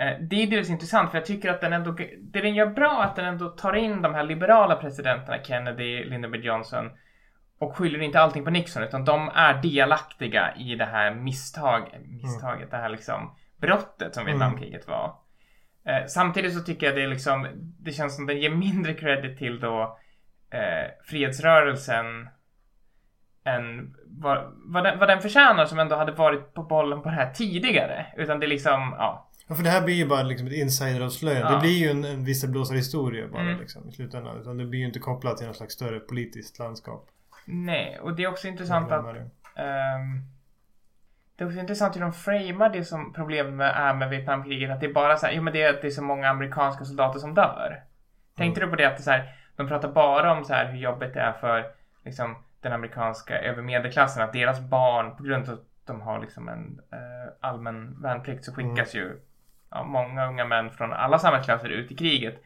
[0.00, 3.02] Eh, det är delvis intressant för jag tycker att den ändå, det den gör bra
[3.02, 6.90] är att den ändå tar in de här liberala presidenterna, Kennedy, Lyndon B Johnson
[7.58, 11.82] och skyller inte allting på Nixon utan de är delaktiga i det här misstag,
[12.22, 14.32] misstaget, det här liksom brottet som Mm.
[14.32, 15.16] Vietnamkriget var.
[15.84, 17.46] Eh, samtidigt så tycker jag det är liksom,
[17.80, 19.98] det känns som den ger mindre credit till då
[20.50, 22.28] eh, fredsrörelsen
[23.44, 27.14] än vad, vad, den, vad den förtjänar som ändå hade varit på bollen på det
[27.14, 28.06] här tidigare.
[28.16, 29.30] Utan det är liksom, ja.
[29.46, 31.48] Ja, för det här blir ju bara liksom ett insideravslöjande.
[31.48, 31.54] Ja.
[31.54, 33.58] Det blir ju en, en visselblåsarhistoria bara Mm.
[33.60, 34.40] liksom i slutändan.
[34.40, 37.08] Utan det blir ju inte kopplat till något slags större politiskt landskap.
[37.46, 39.06] Nej, och det är också intressant att.
[39.56, 40.22] Ehm,
[41.36, 44.70] det är också intressant hur de framar det som problemet med, är med Vietnamkriget.
[44.70, 46.28] Att det är bara så här, jo men det är att det är så många
[46.28, 47.82] amerikanska soldater som dör.
[48.36, 50.78] Tänkte du på det att det så här, de pratar bara om så här hur
[50.78, 51.64] jobbigt det är för
[52.04, 54.22] liksom, den amerikanska övermedelklassen.
[54.22, 58.52] Att deras barn, på grund av att de har liksom en eh, allmän värnplikt så
[58.52, 59.20] skickas ju
[59.74, 62.42] ja, många unga män från alla samhällsklasser ut i kriget.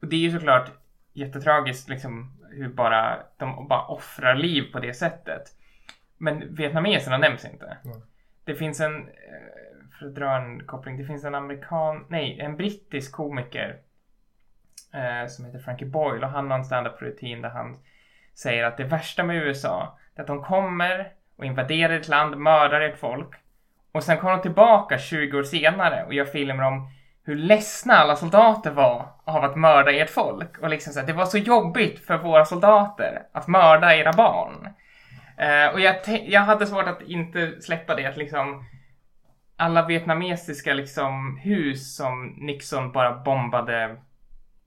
[0.00, 0.70] Och det är ju såklart
[1.12, 5.42] jättetragiskt liksom hur bara de bara offrar liv på det sättet.
[6.18, 7.76] Men vietnameserna nämns inte.
[7.84, 8.00] Mm.
[8.44, 12.56] Det finns en, eh, för att dra en koppling, det finns en amerikan, nej, en
[12.56, 13.80] brittisk komiker
[14.94, 17.78] eh, som heter Frankie Boyle och han har en stand-up rutin där han
[18.34, 22.80] säger att det värsta med USA är att de kommer och invaderar ett land, mördar
[22.80, 23.41] ett folk
[23.92, 26.90] och sen kommer de tillbaka 20 år senare och gör filmer om
[27.24, 30.58] hur ledsna alla soldater var av att mörda ert folk.
[30.58, 34.68] Och liksom så här, det var så jobbigt för våra soldater att mörda era barn.
[35.40, 38.64] Uh, och jag, jag hade svårt att inte släppa det att liksom
[39.56, 43.96] alla vietnamesiska liksom hus som Nixon bara bombade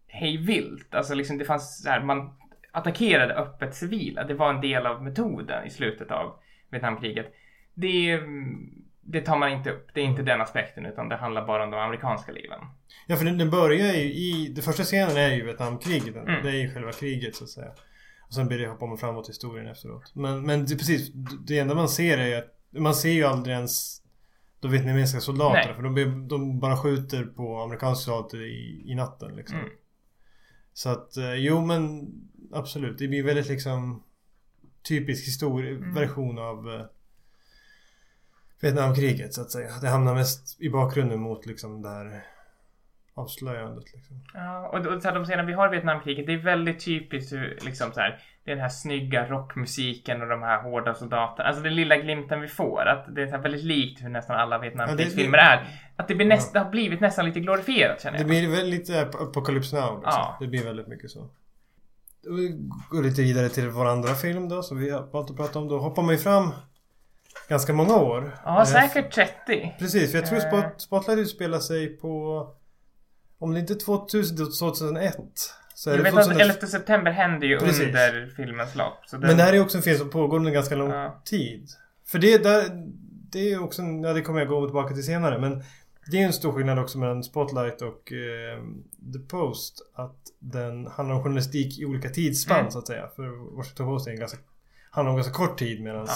[0.07, 0.95] hejvilt.
[0.95, 2.33] Alltså liksom det fanns så här, man
[2.71, 4.23] attackerade öppet civila.
[4.23, 7.33] Det var en del av metoden i slutet av Vietnamkriget.
[7.73, 9.87] Det, mm, det tar man inte upp.
[9.93, 12.59] Det är inte den aspekten utan det handlar bara om de amerikanska liven.
[13.07, 14.51] Ja för den, den börjar ju i...
[14.55, 16.15] Den första scenen är ju Vietnamkriget.
[16.15, 16.43] Mm.
[16.43, 17.71] Det är ju själva kriget så att säga.
[18.27, 20.11] Och sen blir det hoppa man framåt i historien efteråt.
[20.15, 21.11] Men, men det, precis.
[21.47, 22.51] Det enda man ser är ju att...
[22.77, 24.01] Man ser ju aldrig ens
[24.59, 25.75] de vietnamesiska soldaterna.
[25.75, 29.57] För de, de bara skjuter på amerikanska soldater i, i natten liksom.
[29.59, 29.69] Mm.
[30.73, 32.07] Så att eh, jo men
[32.53, 32.97] absolut.
[32.97, 34.03] Det blir väldigt liksom
[34.87, 35.93] typisk historie, Mm.
[35.93, 36.85] version av, eh,
[38.65, 39.69] Vietnamkriget så att säga.
[39.81, 42.23] Det hamnar mest i bakgrunden mot liksom det här
[43.13, 43.93] avslöjandet.
[43.93, 44.15] Liksom.
[44.33, 47.33] Ja, och, och så här, de scener vi har i Vietnamkriget, det är väldigt typiskt
[47.33, 51.47] hur, liksom så här, det är den här snygga rockmusiken och de här hårda soldaterna.
[51.47, 52.85] Alltså den lilla glimten vi får.
[52.87, 55.67] Att det är så väldigt likt hur nästan alla Vietnamkrigsfilmer Ja, det- är.
[55.95, 58.27] Att det, blir näst, det har blivit nästan lite glorifierat känner Det jag.
[58.29, 59.95] blir väldigt lite Apocalypse Now.
[59.95, 60.01] Liksom.
[60.15, 60.37] Ja.
[60.39, 61.29] Det blir väldigt mycket så.
[62.23, 62.57] Vi
[62.89, 65.67] går lite vidare till vår andra film då som vi har valt att prata om.
[65.67, 66.51] Då hoppar man ju fram
[67.47, 68.31] ganska många år.
[68.45, 69.75] Ja, Eh, säkert 30.
[69.79, 70.47] Precis, för jag tror Eh.
[70.47, 72.47] Spot, Spotlight utspelar sig på...
[73.39, 75.17] Om det inte är 2000, då 2001.
[75.73, 77.81] Så är Jag det vet 2000, att 11 september händer ju Precis.
[77.87, 78.93] under filmens lopp.
[79.11, 81.21] Den, Men det här är också en film som pågår under ganska lång Ja.
[81.25, 81.69] tid.
[82.07, 82.63] För det där...
[83.31, 85.39] Det är också Ja, det kommer jag gå tillbaka till senare.
[85.39, 85.63] Men
[86.11, 88.59] det är en stor skillnad också mellan Spotlight och eh,
[89.13, 89.91] The Post.
[89.95, 92.71] Att den handlar om journalistik i olika tidsspann Mm.
[92.71, 93.07] så att säga.
[93.15, 94.37] För Washington Post är en ganska,
[94.91, 96.13] handlar om ganska kort tid medan Ja.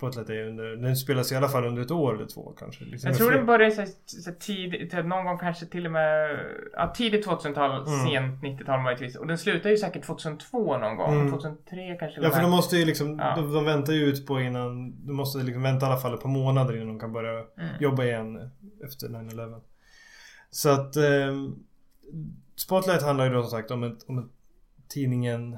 [0.00, 0.76] Spotlight är under...
[0.76, 2.84] Den spelas i alla fall under ett år eller två kanske.
[2.84, 6.38] Liksom Jag tror den började så, så tidigt, någon gång kanske till och med
[6.72, 8.06] ja, tidigt 2000-tal, Mm.
[8.06, 9.16] sent 90-tal möjligtvis.
[9.16, 11.14] Och den slutar ju säkert 2002 någon gång.
[11.14, 11.30] Mm.
[11.30, 12.20] 2003 kanske.
[12.20, 13.36] Ja för de måste ju liksom, Ja.
[13.36, 16.22] de, de väntar ju ut på innan, de måste liksom vänta i alla fall ett
[16.22, 17.68] par månader innan de kan börja Mm.
[17.80, 18.50] jobba igen
[18.84, 19.60] efter 9-11.
[20.50, 21.34] Så att eh,
[22.56, 24.30] Spotlight handlar ju då som sagt om, ett, om ett,
[24.88, 25.52] tidningen,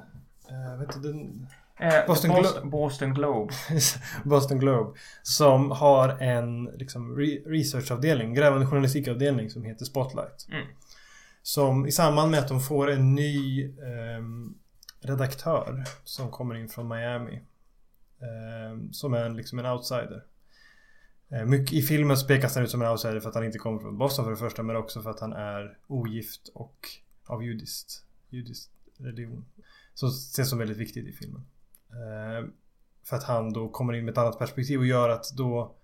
[0.49, 1.47] eh, vet du, den,
[1.83, 3.53] Eh, Boston Boston, Glo- Boston, Globe.
[4.23, 4.99] Boston Globe.
[5.23, 10.47] Som har en liksom, re researchavdelning, grävande journalistikavdelning som heter Spotlight.
[10.51, 10.67] Mm.
[11.41, 14.53] Som i samband med att de får en ny ehm,
[15.01, 17.41] redaktör som kommer in från Miami.
[18.21, 20.23] ehm, som är en, liksom en outsider.
[21.31, 23.79] Eh, mycket, I filmen pekas han ut som en outsider för att han inte kommer
[23.79, 26.75] från Boston för det första men också för att han är ogift och
[27.25, 29.45] av judiskt, judiskt religion.
[29.93, 31.45] Så ses som väldigt viktigt i filmen.
[31.93, 32.49] Eh,
[33.05, 35.75] för att han då kommer in med ett annat perspektiv och gör att då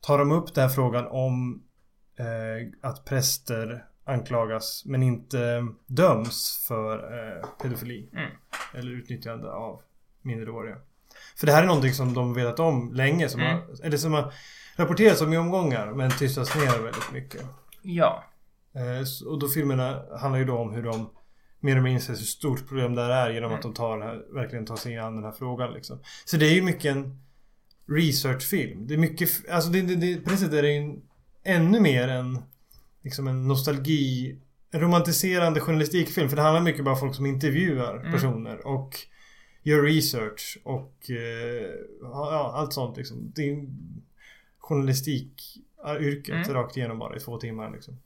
[0.00, 1.62] tar de upp den här frågan om
[2.18, 8.08] eh, att präster anklagas men inte döms för eh, pedofili.
[8.12, 8.30] Mm.
[8.74, 9.80] Eller utnyttjande av
[10.22, 10.76] minderåriga.
[11.36, 13.28] För det här är någonting som de vetat om länge.
[13.28, 13.52] Som Mm.
[13.56, 14.32] har, eller som har
[14.76, 17.42] rapporterats om i omgångar men tystas ner väldigt mycket.
[17.82, 18.24] Ja.
[19.26, 21.10] Och då filmerna handlar ju då om hur de
[21.66, 23.56] mer eller mindre inser hur stort problem det här är genom Mm.
[23.56, 25.98] att de tar här, verkligen tar sig an den här frågan liksom.
[26.24, 27.20] Så det är ju mycket en
[27.88, 28.86] researchfilm.
[28.86, 31.00] Det är mycket, alltså det, det, det, på det sättet är det ju
[31.44, 32.38] ännu mer en
[33.02, 34.38] liksom en nostalgi
[34.70, 36.28] en romantiserande journalistikfilm.
[36.28, 38.12] För det handlar mycket bara om folk som intervjuar Mm.
[38.12, 38.94] personer och
[39.62, 41.70] gör research och eh,
[42.02, 43.32] ja, allt sånt liksom.
[43.34, 43.66] Det är
[44.58, 46.54] journalistikyrket Mm.
[46.54, 47.98] rakt igenom bara i två timmar liksom.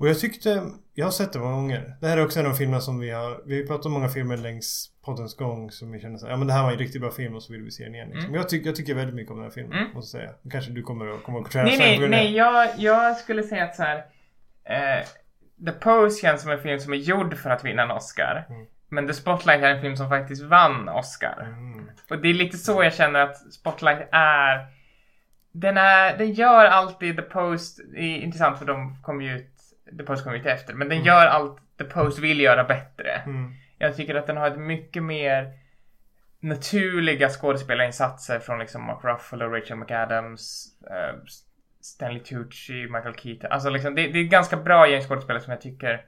[0.00, 0.62] Och jag tyckte,
[0.94, 1.94] jag har sett det många gånger.
[2.00, 4.08] Det här är också en av filmerna som vi har, vi har pratat om många
[4.08, 6.78] filmer längs poddens gång som vi känner så här, ja men det här var en
[6.78, 8.08] riktigt bra film och så vill vi se den igen.
[8.08, 8.24] Liksom.
[8.24, 8.34] Mm.
[8.34, 9.90] Jag, tycker jag tycker väldigt mycket om den här filmen, Mm.
[9.94, 10.34] måste jag säga.
[10.50, 12.36] Kanske du kommer att komma och träna Nej, nej, nej.
[12.36, 13.96] Jag, jag skulle säga att så här.
[14.64, 15.04] Eh,
[15.66, 18.46] The Pose känns som en film som är gjord för att vinna en Oscar.
[18.48, 18.66] Mm.
[18.88, 21.42] Men The Spotlight är en film som faktiskt vann Oscar.
[21.46, 21.90] Mm.
[22.10, 24.66] Och det är lite så jag känner att Spotlight är.
[25.52, 29.50] Den är, den gör alltid The Post, är intressant för de kom ju ut,
[29.98, 31.06] The Post kom ut efter, men den Mm.
[31.06, 33.10] gör allt The Post vill göra bättre.
[33.26, 33.52] Mm.
[33.78, 35.52] Jag tycker att den har ett mycket mer
[36.40, 41.16] naturliga skådespelarinsatser från liksom Mark Ruffalo, Rachel McAdams, eh,
[41.80, 43.52] Stanley Tucci, Michael Keaton.
[43.52, 46.04] Alltså liksom, det, det är ett ganska bra gäng skådespelare som jag tycker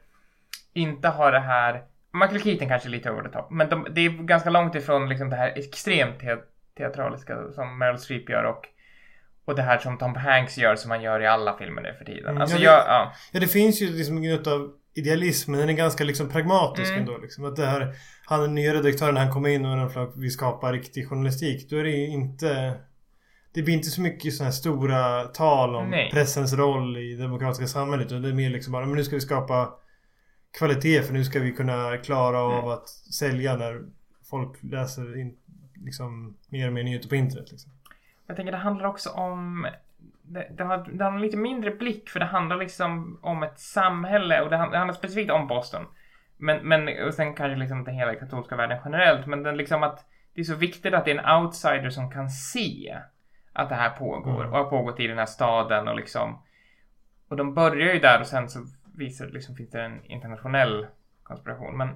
[0.72, 1.82] inte har det här...
[2.14, 5.08] Michael Keaton kanske är lite over the top, men de, det är ganska långt ifrån
[5.08, 6.36] liksom det här extremt te,
[6.76, 8.68] teatraliska som Meryl Streep gör och,
[9.44, 12.04] och det här som Tom Hanks gör som han gör i alla filmer nu för
[12.04, 12.30] tiden.
[12.30, 13.12] Mm, Alltså ja, det- jag, ja.
[13.32, 17.00] Ja det finns ju liksom något av idealism men den är ganska liksom pragmatisk Mm.
[17.00, 17.44] ändå liksom.
[17.44, 17.94] Att det här,
[18.26, 21.70] han den nya redaktören han kommer in och när han vill skapa riktig journalistik.
[21.70, 22.74] Då är det ju inte
[23.54, 26.10] Det blir inte så mycket sådana här stora tal om Nej.
[26.12, 28.06] pressens roll i det demokratiska samhället.
[28.06, 29.74] Utan det är mer liksom bara, men nu ska vi skapa
[30.58, 32.68] kvalitet för nu ska vi kunna klara av Mm.
[32.68, 33.80] att sälja när
[34.30, 35.34] folk läser in,
[35.84, 37.50] liksom mer och mer nyheter på internet.
[37.50, 37.72] Liksom.
[38.26, 39.66] Jag tänker det handlar också om
[40.22, 43.58] det, det, har, det har en lite mindre blick för det handlar liksom om ett
[43.58, 45.86] samhälle och det, hand- det handlar specifikt om Boston.
[46.36, 49.26] Men, men och sen kanske liksom den hela katolska världen generellt.
[49.26, 52.28] Men den liksom att det är så viktigt att det är en outsider som kan
[52.30, 52.98] se
[53.52, 54.52] att det här pågår Mm.
[54.52, 56.42] och har pågått i den här staden och liksom
[57.28, 58.58] och de börjar ju där och sen så
[58.94, 60.86] visar det liksom finns det en internationell
[61.22, 61.76] konspiration.
[61.76, 61.88] Men,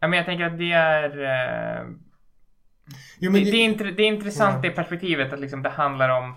[0.00, 1.86] ja, men jag tänker att det är eh,
[3.18, 4.70] Jo, det, det, är intre, det är intressant Ja.
[4.70, 6.34] det perspektivet att liksom det handlar om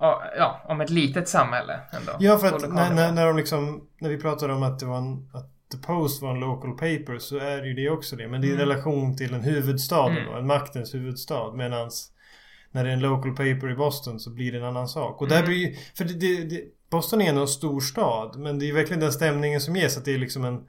[0.00, 2.12] ja, om ett litet samhälle ändå.
[2.20, 3.88] Ja, för att när, när, när de liksom...
[4.00, 5.30] När vi pratade om att det var en...
[5.34, 8.28] Att The Post var en local paper så är ju det också det.
[8.28, 8.68] Men det är i Mm.
[8.68, 10.24] relation till en huvudstad Mm.
[10.26, 11.52] då, en maktens huvudstad.
[11.54, 12.12] Medans
[12.70, 15.20] när det är en local paper i Boston så blir det en annan sak.
[15.22, 15.48] Och där Mm.
[15.48, 18.36] blir För det, det, det, Boston är ändå en stor stad.
[18.38, 19.96] Men det är verkligen den stämningen som ges.
[19.98, 20.60] Att det är liksom en...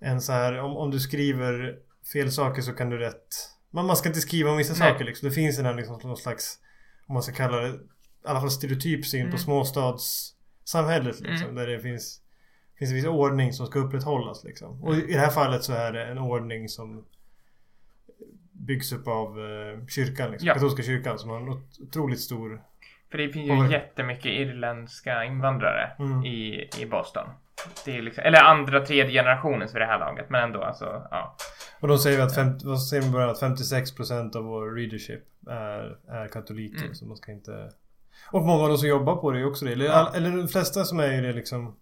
[0.00, 1.74] En så här, om, om du skriver
[2.12, 3.26] fel saker så kan du rätt...
[3.70, 4.92] Man, man ska inte skriva om vissa Nej.
[4.92, 5.28] saker liksom.
[5.28, 6.58] Det finns här liksom någon slags...
[7.06, 7.68] Om man ska kalla det...
[7.68, 7.78] I
[8.24, 9.32] alla fall stereotyp syn Mm.
[9.32, 11.42] på småstadssamhället liksom.
[11.48, 11.54] Mm.
[11.54, 12.22] Där det finns...
[12.78, 14.84] Finns en viss ordning som ska upprätthållas liksom.
[14.84, 17.04] Och i det här fallet så är det en ordning som
[18.52, 20.54] byggs upp av eh, kyrkan, liksom, Ja.
[20.54, 22.62] katolska kyrkan som har en ot- otroligt stor...
[23.10, 26.24] För det finns ju jättemycket irländska invandrare Mm.
[26.24, 27.28] i, i Boston.
[27.84, 30.30] Det är liksom, eller andra, tredje generationens vid det här laget.
[30.30, 31.36] Men ändå alltså, ja.
[31.80, 33.30] Och de säger att, fem, vad säger i början?
[33.30, 36.82] att 56% av vår readership är, är katoliker.
[36.82, 36.94] Mm.
[36.94, 37.70] Så man ska inte...
[38.30, 39.72] Och många av de som jobbar på det är också det.
[39.72, 39.92] Eller, Ja.
[39.92, 41.76] all, eller de flesta som är ju det liksom...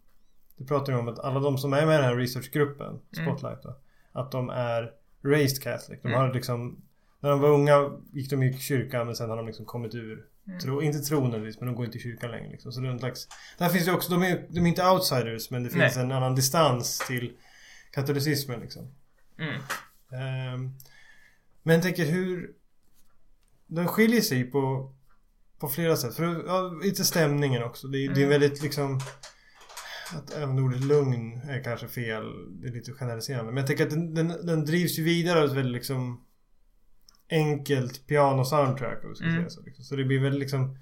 [0.56, 3.62] Du pratar ju om att alla de som är med i den här researchgruppen, Spotlight
[3.62, 3.76] då.
[4.12, 4.92] Att de är
[5.24, 6.02] raised catholic.
[6.02, 6.20] De Mm.
[6.20, 6.82] har liksom...
[7.20, 10.24] När de var unga gick de i kyrkan men sen har de liksom kommit ur.
[10.46, 10.58] Mm.
[10.60, 12.72] Tro, inte tro nödvändigtvis men de går inte i kyrkan längre liksom.
[12.72, 13.28] Så det är en slags...
[13.58, 16.04] Där finns det också, de är, de är inte outsiders men det finns Nej.
[16.04, 17.32] en annan distans till
[17.90, 18.94] katolicismen liksom.
[19.38, 19.54] Mm.
[20.12, 20.70] Ehm,
[21.62, 22.50] men jag tänker hur...
[23.66, 24.94] Den skiljer sig på,
[25.58, 26.14] på flera sätt.
[26.14, 27.86] För ja, lite stämningen också.
[27.88, 28.40] Det, är- det är Mm.
[28.40, 29.00] väldigt liksom...
[30.14, 32.24] Att även ordet lugn är kanske fel.
[32.60, 33.52] Det är lite generaliserande.
[33.52, 36.22] Men jag tänker att den, den, den drivs ju vidare av ett väldigt liksom...
[37.30, 39.04] Enkelt piano-soundtrack.
[39.04, 39.36] om vi ska Mm.
[39.36, 39.84] säga Så, liksom.
[39.84, 40.78] så det blir väldigt liksom...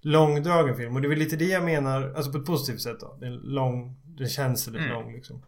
[0.00, 0.94] Långdragen film.
[0.96, 2.12] Och det är väl lite det jag menar.
[2.16, 3.16] Alltså på ett positivt sätt då.
[3.20, 4.92] Den, är lång, den känns väldigt Mm.
[4.94, 5.42] lång liksom.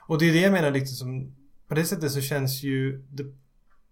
[0.00, 1.34] Och det är det jag menar lite som...
[1.68, 3.24] På det sättet så känns ju The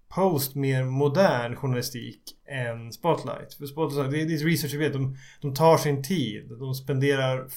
[0.09, 3.55] Post mer modern journalistik än Spotlight.
[3.55, 4.93] För Spotlight, det är, det är researcharbete.
[4.99, 6.49] De, de tar sin tid.
[6.59, 7.49] De spenderar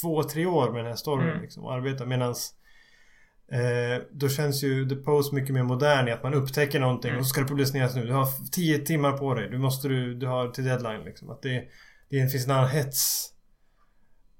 [0.00, 1.42] två, tre år med den här storyn Mm.
[1.42, 2.06] liksom, och arbetar.
[2.06, 2.54] Medans
[3.52, 7.20] eh, då känns ju The Post mycket mer modern i att man upptäcker någonting Mm.
[7.20, 8.06] och så ska det publiceras nu.
[8.06, 9.50] Du har f- tio timmar på dig.
[9.50, 11.30] Du måste du, du har till deadline liksom.
[11.30, 11.68] Att det,
[12.08, 13.32] det finns en annan hets.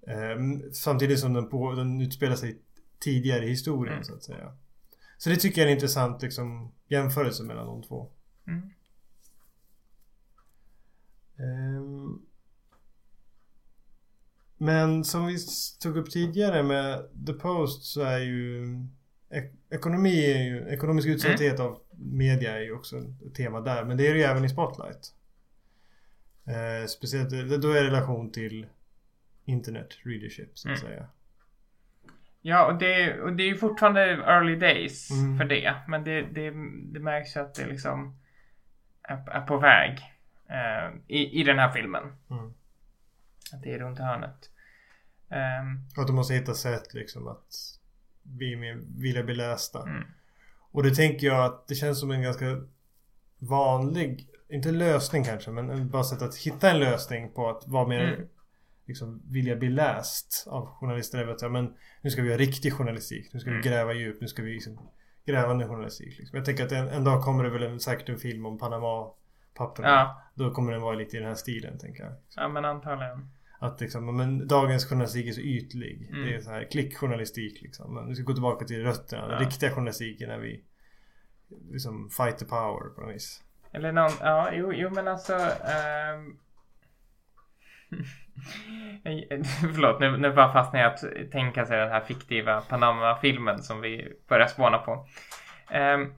[0.08, 0.36] Eh,
[0.72, 2.62] samtidigt som den, på, den utspelar sig
[3.00, 4.04] tidigare i historien Mm.
[4.04, 4.52] så att säga.
[5.18, 8.10] Så det tycker jag är en intressant liksom, jämförelse mellan de två.
[8.46, 8.70] Mm.
[11.38, 12.22] Ehm,
[14.58, 15.36] men som vi
[15.80, 18.62] tog upp tidigare med The Post så är ju
[19.70, 23.84] ekonomi är ju, ekonomisk utsatthet av media är ju också ett tema där.
[23.84, 25.14] Men det är det ju även i Spotlight.
[26.46, 28.66] Eh, speciellt det- då är relation till
[29.44, 30.90] internet readership så att Mm.
[30.90, 31.08] säga.
[32.42, 35.38] Ja, och det, och det är ju fortfarande early days Mm.
[35.38, 35.74] för det.
[35.88, 36.50] Men det, det,
[36.92, 38.18] det märks ju att det liksom
[39.02, 39.98] är, är på väg
[40.48, 42.02] eh, i, i den här filmen.
[42.30, 42.54] Mm.
[43.52, 44.50] Att det är runt hörnet.
[45.96, 47.54] Och att de måste hitta sätt liksom att
[48.38, 49.82] vi mer vilja bli lästa.
[49.82, 50.02] mm.
[50.72, 52.46] Och det tänker jag att det känns som en ganska
[53.38, 57.86] vanlig, inte lösning kanske, men en- bara sätt att hitta en lösning på att vara
[57.88, 58.28] mer Mm.
[58.86, 61.26] liksom vilja bli läst av journalister.
[61.28, 63.30] att säga, men nu ska vi göra riktig journalistik.
[63.32, 63.62] Nu ska vi Mm.
[63.70, 64.20] gräva djupt.
[64.20, 64.78] Nu ska vi liksom
[65.26, 66.18] grävande journalistik.
[66.18, 66.36] Liksom.
[66.36, 69.88] Jag tänker att en, en dag kommer det väl en, säkert en film om Panama-papperna.
[69.88, 72.12] Ja, Då kommer den vara lite i den här stilen tänker jag.
[72.36, 73.30] ja, men antagligen.
[73.58, 76.08] Att liksom, men dagens journalistik är så ytlig.
[76.10, 76.26] Mm.
[76.26, 77.94] Det är så här klickjournalistik liksom.
[77.94, 79.28] Men vi ska gå tillbaka till rötterna.
[79.28, 79.46] Den Ja.
[79.46, 80.64] riktiga journalistiken när vi
[81.70, 83.42] liksom fight the power på något vis.
[83.72, 85.34] Eller någon, ja, jo, jo men alltså.
[85.34, 86.38] ehm,
[89.74, 94.12] Förlåt, nu, nu bara fastnar jag att tänka sig den här fiktiva Panama-filmen som vi
[94.28, 95.06] börjar spåna på.
[95.70, 96.12] Ehm,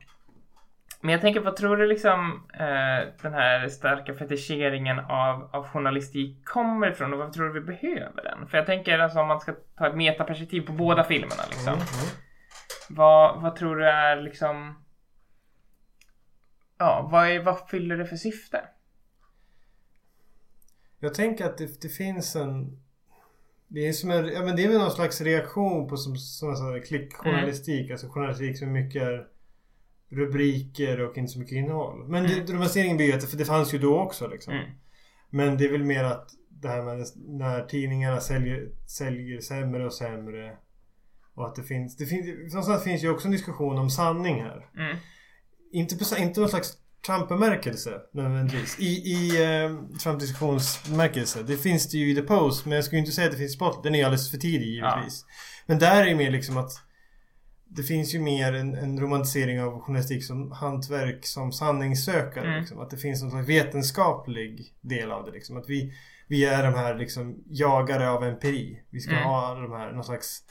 [1.01, 6.45] men jag tänker, vad tror du liksom eh, den här starka fetischeringen av, av journalistik
[6.45, 8.49] kommer ifrån och vad tror du vi behöver den?
[8.49, 11.73] För jag tänker alltså om man ska ta ett metaperspektiv på båda filmerna liksom.
[11.73, 12.09] Mm, mm.
[12.89, 14.85] Vad, vad tror du är liksom...
[16.79, 18.65] Ja, vad, är, vad fyller det för syfte?
[20.99, 22.83] Jag tänker att det, det finns en...
[23.69, 26.57] Det är som en, ja men det är väl någon slags reaktion på som, som
[26.57, 27.91] sån här klickjournalistik.
[27.91, 29.27] Alltså journalistik som mycket är
[30.11, 32.09] rubriker och inte så mycket innehåll.
[32.09, 32.47] Men Mm.
[32.47, 34.55] dramatiseringen blir ju att för det fanns ju då också liksom.
[34.55, 34.71] Mm.
[35.31, 39.93] Men det är väl mer att det här med när tidningarna säljer, säljer sämre och
[39.95, 40.57] sämre.
[41.35, 41.97] Och att det finns...
[41.97, 44.67] Det finns någonstans finns ju också en diskussion om sanning här.
[44.77, 44.97] Mm.
[45.73, 46.73] Inte, på, inte någon slags
[47.07, 48.79] Trump-bemärkelse nödvändigtvis.
[48.79, 51.43] I, i eh, Trump-diskussionsbemärkelse.
[51.43, 52.67] Det finns det ju i The Post.
[52.67, 53.83] Men jag skulle inte säga att det finns i Spot.
[53.83, 55.25] Den är alldeles för tidig givetvis.
[55.67, 56.73] Men där är det mer liksom att
[57.69, 62.47] det finns ju mer en, en romantisering av journalistik som hantverk som sanningssökare.
[62.47, 62.61] Mm.
[62.61, 62.81] Liksom.
[62.81, 65.31] Att det finns slags vetenskaplig del av det.
[65.31, 65.57] Liksom.
[65.57, 65.93] Att vi,
[66.29, 68.83] vi är de här liksom jagare av empiri.
[68.91, 69.25] Vi ska Mm.
[69.25, 70.43] ha de här, någon slags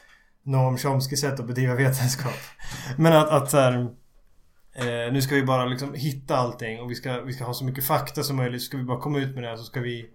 [0.44, 2.34] Noam Chomsky sätt att bedriva vetenskap.
[2.98, 3.90] Men att, att så här,
[4.78, 7.66] Eh, nu ska vi bara liksom hitta allting och vi ska, vi ska ha så
[7.66, 8.62] mycket fakta som möjligt.
[8.62, 10.10] Ska vi bara komma ut med det här så ska vi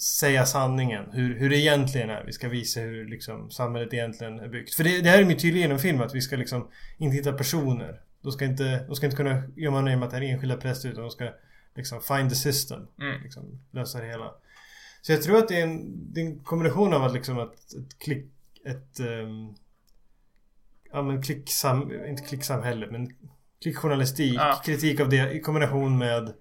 [0.00, 1.04] säga sanningen.
[1.12, 2.24] Hur, hur det egentligen är.
[2.24, 4.74] Vi ska visa hur liksom, samhället egentligen är byggt.
[4.74, 6.68] För det, det här är mycket tydligt genom film att vi ska liksom
[6.98, 8.00] inte hitta personer.
[8.22, 10.56] De ska inte, de ska inte kunna gömma ner med att det här är enskilda
[10.56, 11.30] präster utan de ska
[11.74, 12.86] liksom find the system.
[13.00, 13.22] Mm.
[13.22, 14.34] Liksom, lösa det hela.
[15.02, 17.74] Så jag tror att det är en, det är en kombination av att liksom ett,
[17.74, 18.26] ett klick...
[18.64, 19.00] Ett...
[19.00, 19.54] Um,
[20.92, 22.06] ja men klicksam...
[22.08, 23.16] Inte klicksamhälle men
[23.62, 24.34] klickjournalistik.
[24.34, 24.62] Ja.
[24.64, 26.32] Kritik av det i kombination med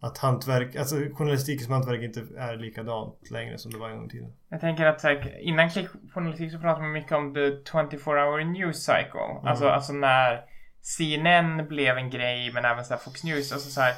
[0.00, 4.06] att hantverk, alltså journalistik som hantverk inte är likadant längre som det var en gång
[4.06, 4.32] i tiden.
[4.48, 8.84] Jag tänker att här, innan klickjournalistik så pratade man mycket om the 24 hour news
[8.84, 9.40] cycle.
[9.42, 10.44] Alltså, alltså när
[10.80, 13.52] CNN blev en grej men även så här Fox News.
[13.52, 13.94] Alltså så här,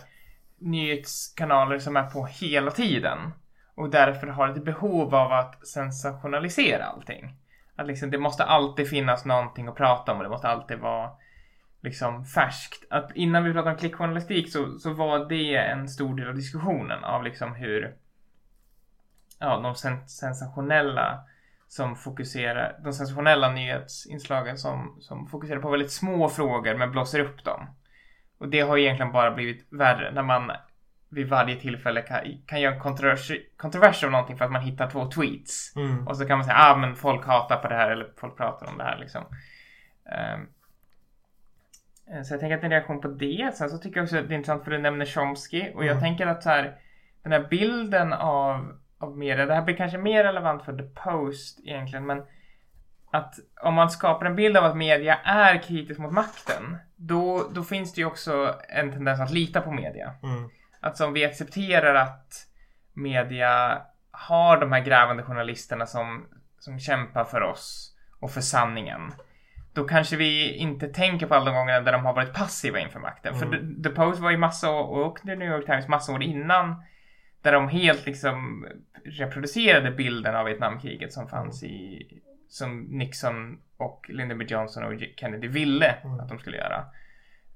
[0.60, 3.18] nyhetskanaler som är på hela tiden.
[3.74, 7.34] Och därför har ett behov av att sensationalisera allting.
[7.76, 11.10] Att liksom, det måste alltid finnas någonting att prata om och det måste alltid vara
[11.82, 12.84] liksom färskt.
[12.90, 17.04] Att innan vi pratade om klickjournalistik så, så var det en stor del av diskussionen
[17.04, 17.94] av liksom hur
[19.38, 21.24] ja, de sen, sensationella
[21.68, 27.44] som fokuserar, de sensationella nyhetsinslagen som, som fokuserar på väldigt små frågor men blåser upp
[27.44, 27.66] dem.
[28.38, 30.52] Och det har egentligen bara blivit värre när man
[31.10, 34.90] vid varje tillfälle kan, kan göra en kontrovers, kontrovers av någonting för att man hittar
[34.90, 35.76] två tweets.
[35.76, 36.08] Mm.
[36.08, 38.66] Och så kan man säga ah men folk hatar på det här eller folk pratar
[38.66, 39.24] om det här liksom.
[40.04, 40.48] Um,
[42.24, 43.50] så jag tänker att en reaktion på det.
[43.54, 45.70] Sen så tycker jag också att det är intressant för du nämner Chomsky.
[45.74, 46.02] Och jag Mm.
[46.02, 46.78] tänker att så här,
[47.22, 49.46] den här bilden av, av media.
[49.46, 52.06] Det här blir kanske mer relevant för The Post egentligen.
[52.06, 52.22] Men
[53.10, 56.78] att om man skapar en bild av att media är kritisk mot makten.
[56.96, 60.14] Då, då finns det ju också en tendens att lita på media.
[60.22, 60.50] Mm.
[60.80, 62.46] Att om vi accepterar att
[62.92, 66.26] media har de här grävande journalisterna som,
[66.58, 69.12] som kämpar för oss och för sanningen.
[69.78, 73.00] Då kanske vi inte tänker på alla de gångerna där de har varit passiva inför
[73.00, 73.34] makten.
[73.34, 73.50] Mm.
[73.50, 76.82] För The, Post var ju massa år, och The New York Times massa år innan.
[77.42, 78.66] Där de helt liksom
[79.04, 82.06] reproducerade bilden av Vietnamkriget som fanns i
[82.48, 86.20] som Nixon och Lyndon B Johnson och Kennedy ville Mm.
[86.20, 86.84] att de skulle göra.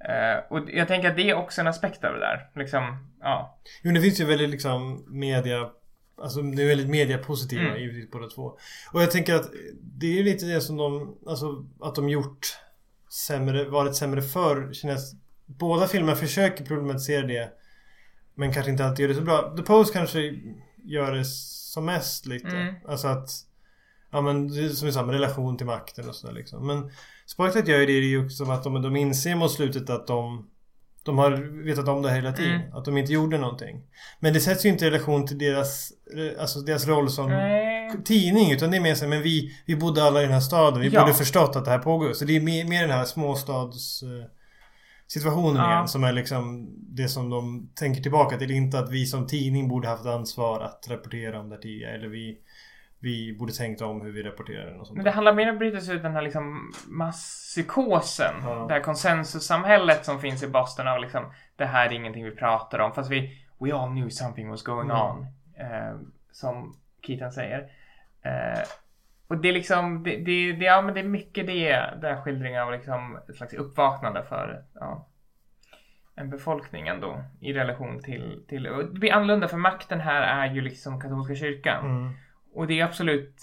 [0.08, 2.50] Eh, och jag tänker att det är också en aspekt av det där.
[2.54, 3.58] Liksom, ja.
[3.82, 5.70] Jo, det finns ju väldigt liksom media...
[6.22, 7.80] Alltså det är väldigt mediapositiva Mm.
[7.80, 8.58] givetvis båda två.
[8.92, 9.50] Och jag tänker att
[9.82, 11.16] det är lite det som de...
[11.26, 12.56] Alltså att de gjort
[13.26, 14.72] sämre, varit sämre förr.
[14.72, 15.12] Kines,
[15.46, 17.52] båda filmerna försöker problematisera det.
[18.34, 19.54] Men kanske inte alltid gör det så bra.
[19.56, 20.34] The Post kanske
[20.84, 22.56] gör det som mest lite.
[22.56, 22.74] Mm.
[22.88, 23.28] Alltså att...
[24.10, 26.66] Ja men det är som vi sa med relation till makten och sådär liksom.
[26.66, 26.90] Men
[27.26, 30.48] Sparklight gör ju det ju som att de, de inser mot slutet att de
[31.04, 31.30] de har
[31.64, 32.60] vetat om det hela tiden.
[32.60, 32.72] Mm.
[32.74, 33.82] Att de inte gjorde någonting.
[34.20, 35.92] Men det sätts ju inte i relation till deras,
[36.40, 37.90] alltså deras roll som Nej.
[38.04, 38.52] tidning.
[38.52, 40.80] Utan det är mer så här, men vi, vi bodde alla i den här staden.
[40.80, 41.00] Vi Ja.
[41.00, 42.12] borde förstått att det här pågår.
[42.12, 44.08] Så det är mer, mer den här småstads eh,
[45.06, 45.72] situationen Ja.
[45.74, 45.88] igen.
[45.88, 48.50] Som är liksom det som de tänker tillbaka till.
[48.50, 51.94] Inte att vi som tidning borde haft ansvar att rapportera om det tidigare.
[51.94, 52.36] Eller vi,
[53.02, 55.10] vi borde tänkt om hur vi rapporterar och sånt Men där.
[55.10, 58.34] det handlar mer om att bryta sig ut den här liksom masspsykosen.
[58.42, 58.64] Ja.
[58.68, 62.78] Det här konsensussamhället som finns i Boston av liksom det här är ingenting vi pratar
[62.78, 62.92] om.
[62.92, 65.02] Fast vi We all knew something was going Mm.
[65.02, 65.26] on.
[65.58, 65.96] Eh,
[66.32, 66.74] som
[67.06, 67.58] Keaton säger.
[68.22, 68.60] Eh,
[69.28, 71.72] och det är liksom, det, det, det, ja, men det är mycket det,
[72.02, 75.08] här skildringen av liksom ett slags uppvaknande för ja,
[76.14, 80.54] en befolkning ändå i relation till, till och det blir annorlunda för makten här är
[80.54, 81.86] ju liksom katolska kyrkan.
[81.86, 82.12] Mm.
[82.54, 83.34] Och det är absolut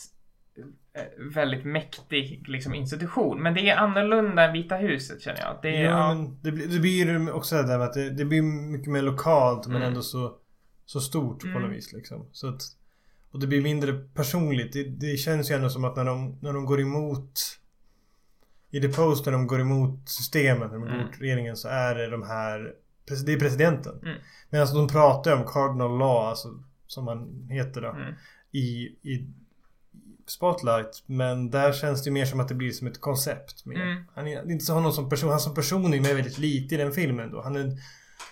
[0.94, 1.04] eh,
[1.34, 3.44] väldigt mäktig liksom, institution.
[3.44, 5.60] Men det är annorlunda än Vita huset känner jag.
[5.62, 7.94] Det är, ja, ja, men det, blir- det blir ju också det där med att
[7.94, 9.88] det, det blir mycket mer lokalt men Mm.
[9.88, 10.36] ändå så,
[10.86, 11.62] så stort på Mm.
[11.62, 12.26] något vis liksom.
[12.32, 12.62] Så att,
[13.32, 14.74] och det blir mindre personligt.
[14.74, 17.40] Det, det känns ju ändå som att när de, när de går emot
[18.72, 21.00] i The Post när de går emot systemet, när de går Mm.
[21.02, 22.74] emot regeringen så är det de här
[23.26, 24.00] Det är presidenten.
[24.04, 24.18] Mm.
[24.50, 26.48] Medan de pratar om cardinal law, alltså
[26.88, 27.88] som han heter då.
[27.90, 28.14] Mm.
[28.52, 28.60] I,
[29.02, 29.28] i
[30.28, 31.04] Spotlight.
[31.06, 33.66] Men där känns det mer som att det blir som ett koncept.
[33.66, 34.04] Mm.
[34.16, 35.30] Han är inte så honom som person.
[35.30, 37.42] Han som person är med väldigt lite i den filmen då.
[37.42, 37.78] Han, är,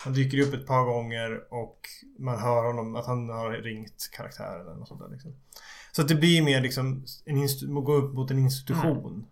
[0.03, 1.79] han dyker upp ett par gånger och
[2.19, 5.35] man hör honom att han har ringt karaktären något sånt där liksom.
[5.91, 7.47] Så att det blir mer liksom en
[7.83, 9.25] gå upp mot en institution.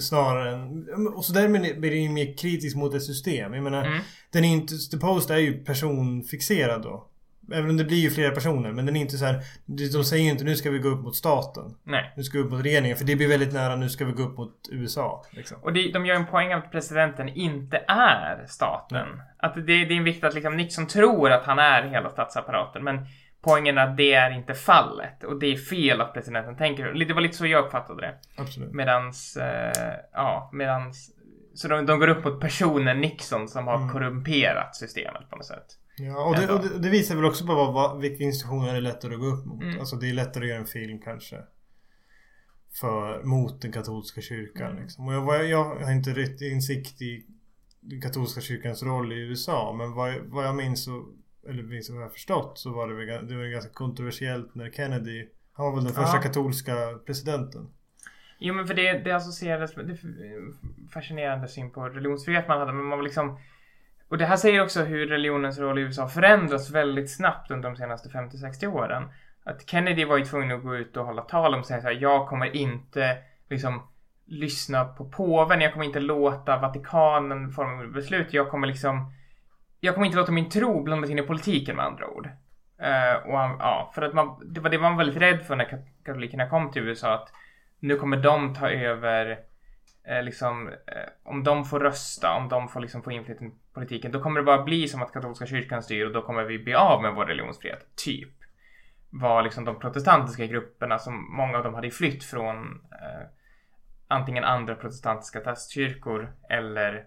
[0.00, 1.08] Snarare än...
[1.08, 3.54] Och så därmed blir det ju mer kritisk mot ett system.
[3.54, 4.00] Jag menar, Mm.
[4.30, 4.74] den är inte...
[4.90, 7.06] The Post är ju personfixerad då.
[7.52, 8.72] Även om det blir ju flera personer.
[8.72, 9.40] Men den är inte så här...
[9.66, 11.64] De säger ju inte nu ska vi gå upp mot staten.
[11.84, 12.12] Nej.
[12.16, 12.96] Nu ska vi upp mot regeringen.
[12.96, 15.24] För det blir väldigt nära nu ska vi gå upp mot USA.
[15.30, 15.56] Liksom.
[15.62, 19.08] Och det, de gör en poäng av att presidenten inte är staten.
[19.38, 22.84] Att det, det är viktigt att liksom Nixon tror att han är hela statsapparaten.
[22.84, 23.06] Men
[23.42, 25.24] poängen är att det är inte fallet.
[25.24, 28.14] Och det är fel att presidenten tänker Det var lite så jag uppfattade det.
[28.36, 28.72] Absolut.
[28.72, 31.12] Medans, eh, ja, medans
[31.54, 33.88] så de, de går upp mot personen Nixon som har Mm.
[33.88, 35.66] korrumperat systemet på något sätt.
[35.98, 38.78] Ja, och det, och det, det visar väl också på vad, vad, vilka institutioner det
[38.78, 39.62] är lättare att gå upp mot.
[39.62, 39.78] Mm.
[39.80, 41.36] Alltså det är lättare att göra en film kanske.
[42.80, 44.82] För, mot den katolska kyrkan Mm.
[44.82, 45.08] liksom.
[45.08, 47.26] Och jag, jag, har inte rätt insikt i
[47.80, 49.74] den katolska kyrkans roll i USA.
[49.78, 51.06] Men vad, jag- vad jag minns så,
[51.48, 54.70] eller minns vad jag har förstått så var det väl, det var ganska kontroversiellt när
[54.70, 56.22] Kennedy han var väl den första Ja.
[56.22, 56.74] katolska
[57.06, 57.68] presidenten.
[58.38, 59.98] Jo men för det, det associerades med, det
[60.92, 63.38] fascinerande syn på religionsfrihet man hade men man var liksom
[64.08, 67.76] och det här säger också hur religionens roll i USA förändrats väldigt snabbt under de
[67.76, 69.08] senaste 50-60 åren.
[69.44, 71.98] Att Kennedy var ju tvungen att gå ut och hålla tal om sig så här,
[72.00, 73.82] jag kommer inte liksom
[74.26, 79.12] lyssna på påven, jag kommer inte låta Vatikanen forma beslut, jag kommer liksom
[79.80, 82.26] jag kommer inte låta min tro blandas in i politiken med andra ord.
[82.80, 85.56] Uh, och han, ja, för att man, det var det man var väldigt rädd för
[85.56, 87.32] när katolikerna kom till USA att
[87.80, 89.38] nu kommer de ta över
[90.06, 94.12] eh, liksom, eh, om de får rösta, om de får liksom få inflytande i politiken,
[94.12, 96.74] då kommer det bara bli som att katolska kyrkan styr och då kommer vi bli
[96.74, 97.96] av med vår religionsfrihet.
[97.96, 98.32] Typ.
[99.10, 103.26] Var liksom de protestantiska grupperna som många av dem hade flytt från eh,
[104.08, 107.04] antingen andra protestantiska statskyrkor eller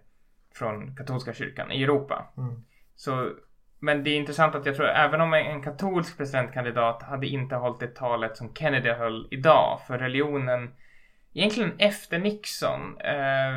[0.55, 2.25] från katolska kyrkan i Europa.
[2.37, 2.63] Mm.
[2.95, 3.31] Så,
[3.79, 7.79] men det är intressant att jag tror även om en katolsk presidentkandidat hade inte hållit
[7.79, 10.71] det talet som Kennedy höll idag för religionen
[11.33, 12.97] Egentligen efter Nixon.
[13.01, 13.53] Eh,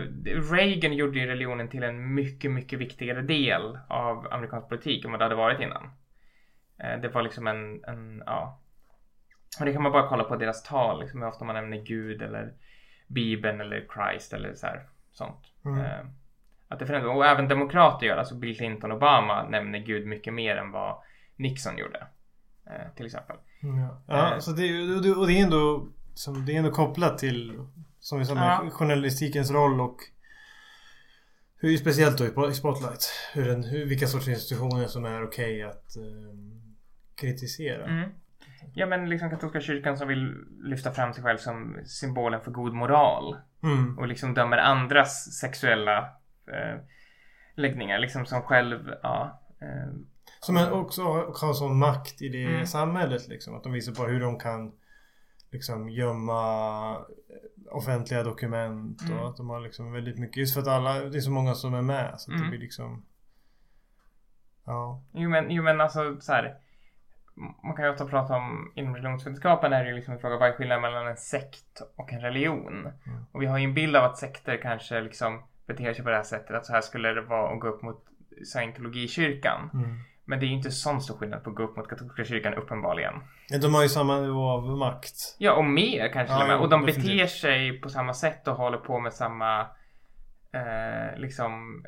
[0.53, 5.21] Reagan gjorde ju religionen till en mycket, mycket viktigare del av amerikansk politik än vad
[5.21, 5.91] det hade varit innan.
[6.79, 8.61] Eh, det var liksom en, en, ja.
[9.61, 12.23] Och det kan man bara kolla på deras tal, liksom hur ofta man nämner Gud
[12.23, 12.53] eller
[13.07, 15.53] Bibeln eller Christ eller så här, sånt.
[15.65, 15.81] Mm.
[15.81, 16.07] Eh,
[16.69, 17.17] att det förändras.
[17.17, 20.97] Och även demokrater gör, alltså Bill Clinton och Obama nämner Gud mycket mer än vad
[21.37, 22.07] Nixon gjorde.
[22.97, 23.37] Till exempel.
[23.61, 27.19] Ja, ja så det, och det, och det är ändå som, det är ändå kopplat
[27.19, 27.59] till
[28.01, 28.71] som vi sa med Ja.
[28.71, 29.97] journalistikens roll och
[31.57, 33.11] hur speciellt då i Spot- i Spotlight.
[33.35, 36.75] Hur den, hur, vilka sorts institutioner som är okej att ehm,
[37.15, 37.87] kritisera.
[37.87, 38.11] Mm.
[38.75, 40.35] Ja men liksom katolska kyrkan som vill
[40.65, 43.37] lyfta fram sig själv som symbolen för god moral.
[43.63, 43.99] Mm.
[43.99, 45.99] Och liksom dömer andras sexuella
[46.53, 46.81] eh,
[47.57, 47.99] läggningar.
[47.99, 49.41] Liksom som själv, ja.
[49.61, 49.93] Eh,
[50.41, 52.67] Som också har, har sån makt i det Mm.
[52.67, 53.55] samhället liksom.
[53.57, 54.73] Att de visar på hur de kan
[55.53, 56.97] liksom gömma
[57.71, 59.25] offentliga dokument och Mm.
[59.25, 60.37] att de har liksom väldigt mycket.
[60.37, 62.15] Just för att alla, det är så många som är med.
[62.21, 62.51] Så att det Mm.
[62.51, 63.05] blir liksom
[64.65, 65.03] Ja.
[65.13, 66.57] jo, men, jo men alltså så här.
[67.65, 70.49] Man kan ju ofta prata om inom religionsvetenskapen är det ju liksom en fråga vad
[70.49, 72.77] är skillnaden mellan en sekt och en religion?
[73.07, 73.25] Mm.
[73.33, 76.17] Och vi har ju en bild av att sekter kanske liksom beter sig på det
[76.17, 76.57] här sättet.
[76.57, 78.05] Att så här skulle det vara att gå upp mot
[78.45, 79.71] scientologikyrkan.
[79.75, 79.99] Mm.
[80.25, 82.55] Men det är ju inte sån stor skillnad på att gå upp mot katolska kyrkan
[82.55, 83.15] uppenbarligen.
[83.63, 85.37] De har ju samma nivå av makt.
[85.39, 87.13] Ja, och mer kanske Ja, och de definitivt.
[87.17, 89.61] beter sig på samma sätt och håller på med samma
[90.53, 91.85] eh, liksom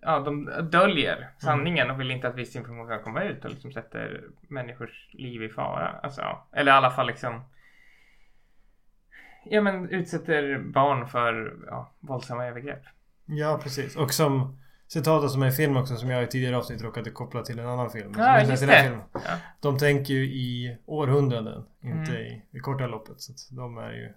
[0.00, 3.72] Ja, de döljer sanningen och vill inte att viss information ska komma ut och liksom
[3.72, 5.88] sätter människors liv i fara.
[6.02, 6.22] Alltså.
[6.52, 7.44] Eller i alla fall liksom
[9.44, 12.82] Ja men utsätter barn för ja, våldsamma övergrepp.
[13.26, 13.96] Ja, precis.
[13.96, 14.58] Och som
[14.88, 17.68] citatet som är i film också som jag i tidigare avsnitt råkade koppla till en
[17.68, 18.14] annan film.
[18.18, 18.82] Ja, just det.
[18.82, 19.00] filmen.
[19.12, 19.20] Ja.
[19.60, 22.22] De tänker ju i århundraden, inte Mm.
[22.22, 23.20] i, i korta loppet.
[23.20, 24.12] Så de är ju...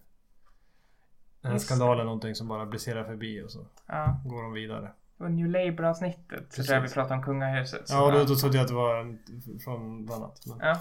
[1.41, 4.22] Den här skandalen är någonting som bara briserar förbi och så ja.
[4.26, 4.91] går de vidare.
[5.18, 6.53] Det var New Labour-avsnittet.
[6.53, 6.93] Så tror jag vi Precis.
[6.93, 7.86] pratade om kungahuset.
[7.89, 9.20] Ja, och då, då trodde jag att det var en,
[9.63, 10.45] från något annat.
[10.45, 10.78] Men, ja.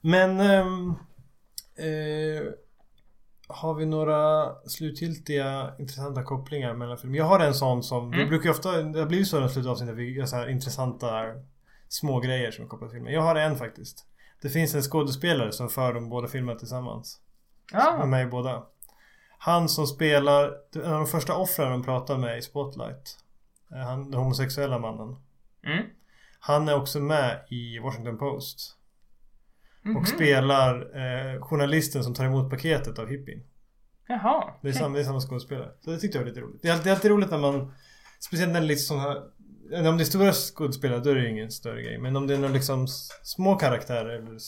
[0.00, 0.94] men ehm,
[1.76, 2.52] eh,
[3.52, 7.18] har vi några slutgiltiga intressanta kopplingar mellan filmer?
[7.18, 8.28] Jag har en sån som, det Mm.
[8.28, 11.24] brukar ju ofta, det har blivit så i slutavsnitt att vi gör så här intressanta
[11.88, 13.12] små grejer som är kopplade till filmen.
[13.14, 14.06] Jag har en faktiskt.
[14.42, 17.20] Det finns en skådespelare som för de båda filmerna tillsammans.
[17.72, 18.06] Med Ja.
[18.06, 18.62] mig i båda.
[19.38, 23.18] Han som spelar, en av de första offren de pratar med i Spotlight.
[23.72, 25.16] eh, Han, den homosexuella mannen.
[25.66, 25.84] Mm.
[26.40, 28.76] Han är också med i Washington Post.
[29.82, 29.96] Mhm.
[29.96, 33.40] Och spelar eh, journalisten som tar emot paketet av hippien.
[34.06, 34.54] Jaha.
[34.62, 35.70] Det är, samma, det är samma skådespelare.
[35.80, 36.62] Så det tyckte jag var lite roligt.
[36.62, 37.72] Det är alltid, det är alltid roligt när man
[38.20, 41.22] Speciellt när det är lite sådana här Om det är stora skådespelare då är det
[41.22, 41.98] ju ingen större grej.
[41.98, 42.86] Men om det är några liksom
[43.22, 44.38] små karaktärer eller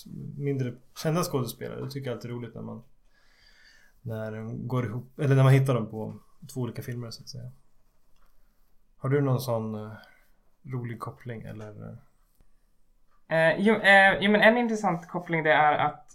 [0.40, 1.80] mindre kända skådespelare.
[1.80, 2.82] Då tycker jag alltid det är roligt när man
[4.02, 6.18] När de går ihop Eller när man hittar dem på
[6.54, 7.50] två olika filmer så att säga.
[8.96, 9.92] Har du någon sån eh,
[10.64, 11.98] rolig koppling eller?
[13.32, 13.54] Eh?
[13.58, 16.06] Jo, eh, jo, men en intressant koppling det är att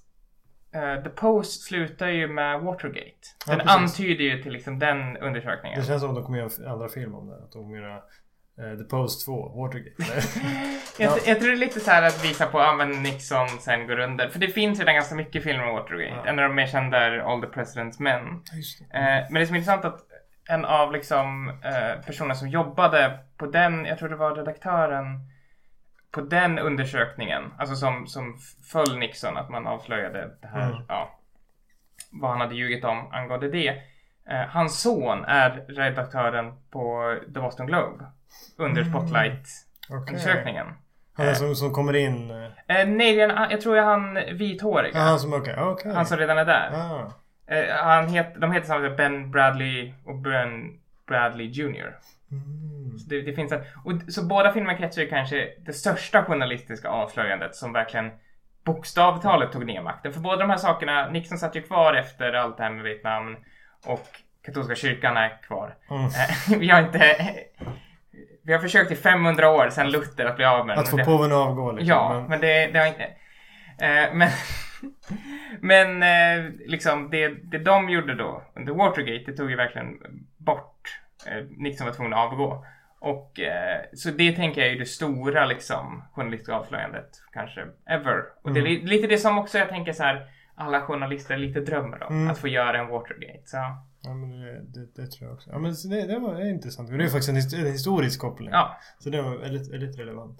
[0.76, 3.28] eh, The Post slutar ju med Watergate.
[3.47, 3.82] Ja, Den precis.
[3.99, 5.80] antyder ju till liksom den undersökningen.
[5.80, 7.36] Det känns som att de kommer göra en andra film om det.
[7.36, 10.03] Att de kommer göra eh, The Post 2, Watergate.
[10.99, 11.18] Jag, Ja.
[11.26, 13.99] jag tror det är lite så här att visa på att men Nixon sen går
[13.99, 14.30] under.
[14.30, 16.15] För det finns redan ganska mycket filmer om Watergate.
[16.26, 16.30] Ja.
[16.30, 18.24] En av de mer kända är All the President's Men.
[18.91, 18.97] Det.
[18.99, 19.99] Eh, men det som är intressant är att
[20.49, 25.05] en av liksom eh, personerna som jobbade på den, jag tror det var redaktören
[26.12, 28.38] på den undersökningen, alltså som, som
[28.72, 30.82] föll Nixon, att man avslöjade det här, Mm.
[30.88, 31.20] ja,
[32.12, 33.68] vad han hade ljugit om angående det.
[34.30, 38.05] Eh, hans son är redaktören på The Boston Globe
[38.58, 38.93] under Mm.
[38.93, 40.66] Spotlight-undersökningen.
[40.68, 40.78] Okej.
[41.14, 42.32] Han är som, som kommer in...
[42.32, 43.16] eh, Eh, nej,
[43.49, 44.91] jag tror är han vithåriga.
[44.97, 45.55] Ja, han som okej.
[45.60, 45.93] okej.
[45.93, 46.72] Han som redan är där.
[46.74, 47.12] Ah.
[47.53, 51.95] Eh, han het, de heter samtidigt Ben Bradley och Ben Bradley Jr.
[52.32, 52.98] Mm.
[52.98, 56.90] Så det, det finns en, och, så båda filmerna kretsar ju kanske det största journalistiska
[56.90, 58.12] avslöjandet som verkligen
[58.66, 60.14] bokstavtalet tog ner makten.
[60.14, 63.38] För båda de här sakerna, Nixon satt ju kvar efter allt det här med Vietnam
[63.86, 64.08] och
[64.46, 65.76] katolska kyrkan är kvar.
[65.90, 66.04] Mm.
[66.06, 67.16] Eh, vi har inte...
[68.44, 70.98] Vi har försökt i 500 år sedan Luther att bli av med den, Att få
[70.98, 71.88] påven att avgå liksom.
[71.90, 73.04] Ja, men- men det, det har inte...
[73.80, 74.30] Eh, men
[75.62, 79.98] men eh, liksom det, det de gjorde då under Watergate, det tog ju verkligen
[80.38, 81.00] bort.
[81.26, 82.65] Eh, Nixon var tvungen att avgå.
[82.99, 88.24] Och eh, så det tänker jag är det stora liksom journalistiska avslöjandet kanske ever.
[88.41, 91.59] Och det är li- lite det som också jag tänker så här alla journalister lite
[91.59, 92.15] drömmer om.
[92.15, 92.32] Mm.
[92.32, 93.41] Att få göra en Watergate.
[93.45, 93.57] Så
[94.01, 95.49] Ja, men det, det, det tror jag också.
[95.51, 96.89] Ja, men det, det var intressant.
[96.89, 98.49] Det är faktiskt en, his- en historisk koppling.
[98.51, 100.39] ja, Så det var väldigt, väldigt relevant.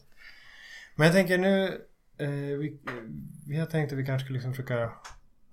[0.96, 1.82] Men jag tänker nu...
[2.20, 2.80] Eh, vi,
[3.48, 4.92] vi har tänkt att vi kanske skulle liksom försöka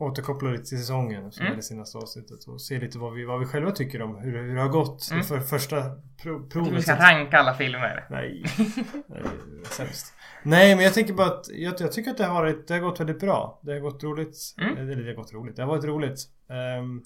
[0.05, 1.53] återkoppla lite till säsongen som Mm.
[1.53, 4.43] är det senaste avsnittet och se lite vad vi, vad vi själva tycker om hur,
[4.43, 5.25] hur det har gått Mm.
[5.25, 5.83] för första
[6.23, 6.83] pro, provet.
[6.83, 8.07] ska ranka alla filmer.
[8.11, 8.45] Nej,
[9.07, 10.15] Nej, det är sämst.
[10.43, 12.81] Nej, men jag tänker bara att jag, jag tycker att det har, varit, det har
[12.81, 13.61] gått väldigt bra.
[13.63, 14.37] Det har gått roligt.
[14.61, 14.77] Mm.
[14.77, 15.57] Eller det har gått roligt.
[15.57, 16.19] Det har varit roligt.
[16.49, 17.03] Ehm,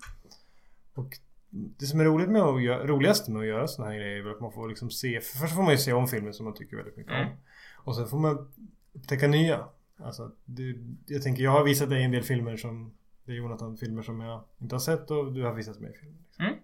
[0.95, 1.09] och
[1.51, 4.31] det som är roligt med att göra, roligast med att göra sådana här grejer är
[4.31, 6.55] att man får liksom se, för först får man ju se om filmen som man
[6.55, 7.27] tycker väldigt mycket Mm.
[7.29, 7.33] om.
[7.77, 8.49] Och sen får man
[8.93, 9.65] upptäcka nya.
[9.99, 10.75] Alltså, det,
[11.07, 12.95] jag tänker, jag har visat dig en del filmer som
[13.25, 16.19] det är Jonathan filmer som jag inte har sett och du har visat mig filmer.
[16.27, 16.45] Liksom.
[16.45, 16.59] Mm.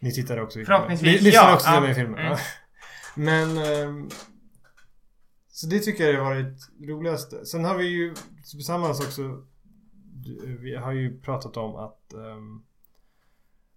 [0.00, 1.18] Ni tittar också i Förhoppningsvis, filmer.
[1.18, 1.54] Ni lyssnar ja.
[1.54, 1.80] också till Ja.
[1.80, 2.18] mig filmer.
[2.18, 2.38] Mm.
[3.16, 4.08] Men ehm,
[5.48, 7.46] Så det tycker jag har varit roligaste.
[7.46, 8.14] Sen har vi ju
[8.50, 9.44] tillsammans också
[10.60, 12.62] Vi har ju pratat om att ehm,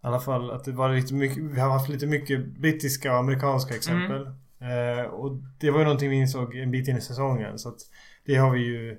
[0.03, 3.17] I alla fall att det var lite mycket Vi har haft lite mycket brittiska och
[3.19, 4.27] amerikanska exempel.
[4.59, 7.59] Eh, och det var ju någonting vi insåg en bit in i säsongen.
[7.59, 7.79] Så att
[8.27, 8.97] det har vi ju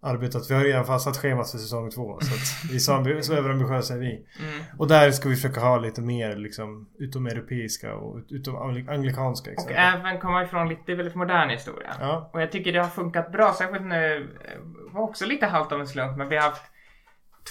[0.00, 0.50] arbetat.
[0.50, 2.18] Vi har redan fastsatt schemat för säsong två.
[2.20, 4.12] Så att vi är så, ambi- så överambitiösa är vi.
[4.40, 4.64] Mm.
[4.78, 9.50] Och där ska vi försöka ha lite mer liksom utomeuropeiska och ut- utom angli- anglikanska
[9.50, 9.76] Och exempel.
[10.00, 11.90] även komma ifrån lite väldigt modern historia.
[12.00, 12.30] Ja.
[12.32, 14.28] Och jag tycker det har funkat bra, särskilt nu.
[14.86, 16.62] Det var också lite halvt av en slump, men vi har haft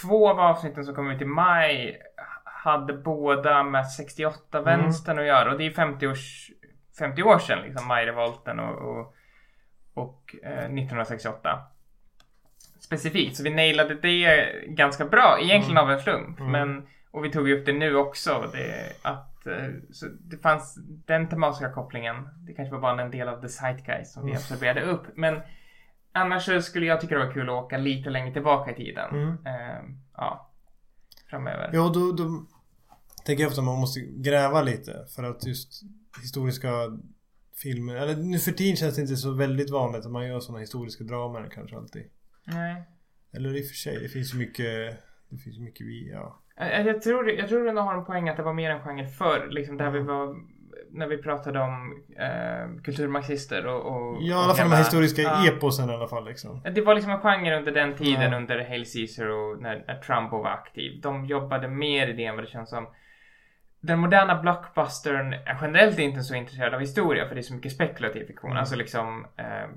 [0.02, 1.98] två av avsnitten som kom ut i maj
[2.44, 4.64] hade båda med 68 Mm.
[4.80, 6.50] vänstern att göra och det är 50, års,
[6.98, 9.14] 50 år sedan liksom majrevolten och, och,
[9.96, 11.58] och eh, 1968.
[12.80, 16.40] Specifikt, så vi nailade det ganska bra, egentligen av en slump.
[16.40, 16.52] Mm.
[16.52, 18.50] Men, och vi tog upp det nu också.
[18.52, 22.28] Det, att, eh, så det fanns den tematiska kopplingen.
[22.46, 24.38] Det kanske var bara en del av the zeitgeist som vi Mm.
[24.38, 25.02] absorberade upp.
[25.16, 25.40] Men
[26.12, 29.10] annars så skulle jag tycka det var kul att åka lite längre tillbaka i tiden.
[29.10, 29.28] Mm.
[29.46, 29.82] Eh,
[30.16, 30.50] ja,
[31.30, 31.70] framöver.
[31.72, 32.46] Ja, då, då
[33.24, 35.06] tänker jag ofta att man måste gräva lite.
[35.16, 35.82] För att just
[36.22, 36.68] historiska
[37.62, 40.60] filmer, eller nu för tiden känns det inte så väldigt vanligt att man gör sådana
[40.60, 42.02] historiska dramer kanske alltid.
[42.46, 42.82] Nej.
[43.36, 44.96] Eller i och för sig, det finns ju mycket,
[45.30, 46.42] det finns ju mycket vi, ja.
[46.58, 49.48] Jag, tror, jag tror ändå har en poäng att det var mer en genre förr.
[49.50, 50.36] Liksom där vi var,
[50.90, 55.22] när vi pratade om eh, kulturmarxister och, och Ja, i alla fall de här historiska
[55.22, 55.48] Ja.
[55.48, 56.62] eposen i alla fall liksom.
[56.74, 58.36] Det var liksom en genre under den tiden, Ja.
[58.36, 61.00] under Hail Caesar och när, när Trump var aktiv.
[61.02, 62.86] De jobbade mer i det än vad det känns som.
[63.80, 67.72] Den moderna blockbustern är generellt inte så intresserad av historia för det är så mycket
[67.72, 68.50] spekulativ fiktion.
[68.50, 68.60] Mm.
[68.60, 69.70] Alltså liksom eh,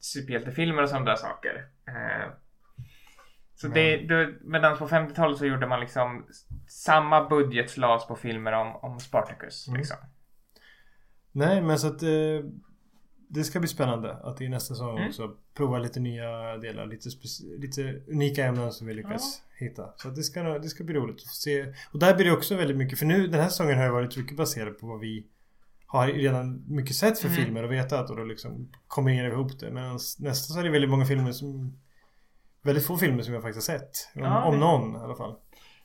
[0.00, 1.68] superhjältefilmer och sådana där saker.
[1.88, 2.32] Eh,
[3.54, 6.26] så det, det, medan på 50-talet så gjorde man liksom
[6.68, 9.68] samma budget slades på filmer om, om Spartacus.
[9.68, 9.78] Mm.
[9.78, 9.96] Liksom.
[11.32, 12.50] Nej, men så att eh,
[13.34, 15.08] det ska bli spännande att i nästa säsong Mm.
[15.08, 17.08] också prova lite nya delar, lite,
[17.58, 19.92] lite unika ämnen som vi lyckas hitta.
[19.96, 21.66] Så det ska, det ska bli roligt att se.
[21.92, 24.16] Och där blir det också väldigt mycket, för nu den här säsongen har ju varit
[24.16, 25.26] mycket baserad på vad vi
[25.86, 27.44] har redan mycket sett för Mm.
[27.44, 29.70] filmer och vetat och då liksom kombinerar vi ihop det.
[29.70, 31.78] Men nästa så är det väldigt många filmer som
[32.62, 33.90] Väldigt få filmer som jag faktiskt har sett.
[34.14, 35.36] Om, Ja, om någon i alla fall.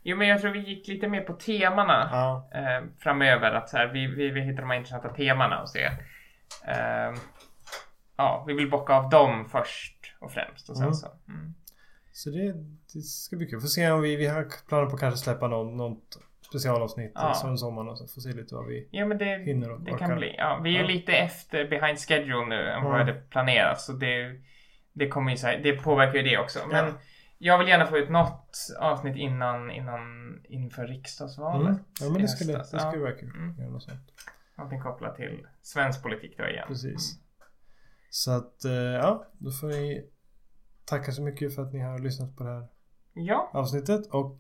[0.04, 2.10] Jo men jag tror vi gick lite mer på temana.
[2.12, 2.50] Ja.
[2.54, 3.52] eh, framöver.
[3.52, 5.84] Att så här, vi, vi, vi hittar de här intressanta temana och se.
[6.68, 7.14] Eh,
[8.20, 10.70] ja, vi vill bocka av dem först och främst.
[10.70, 10.94] Och sen Mm.
[10.94, 11.08] så.
[11.28, 11.54] Mm.
[12.12, 12.54] Så det,
[12.94, 13.60] det ska bli kul.
[13.62, 16.18] Får se om vi, vi har planer på att kanske släppa någon, något
[16.50, 17.34] specialavsnitt Ja.
[17.44, 17.58] ja.
[17.58, 20.08] sommaren och så får se lite vad vi Ja men det, hinner och det orkar.
[20.08, 20.36] kan bli.
[20.38, 20.88] Ja, vi är ju Ja.
[20.88, 23.82] lite efter behind schedule nu än vad vi hade planerat.
[23.82, 24.42] Så det,
[24.94, 26.60] det kommer ju så här, det påverkar ju det också.
[26.72, 26.92] Men Ja.
[27.42, 30.02] Jag vill gärna få ut något avsnitt innan, innan
[30.44, 31.68] inför riksdagsvalet.
[31.70, 31.84] Mm.
[32.02, 33.30] Ja men det skulle, det skulle vara kul.
[33.36, 33.72] Mm.
[33.74, 34.12] Något sånt.
[34.58, 36.66] Någonting kopplat till svensk politik då igen.
[36.68, 37.20] Precis.
[38.10, 40.10] Så att eh, ja, då får ni
[40.86, 42.68] tacka så mycket för att ni har lyssnat på det här
[43.14, 44.38] Ja, avsnittet och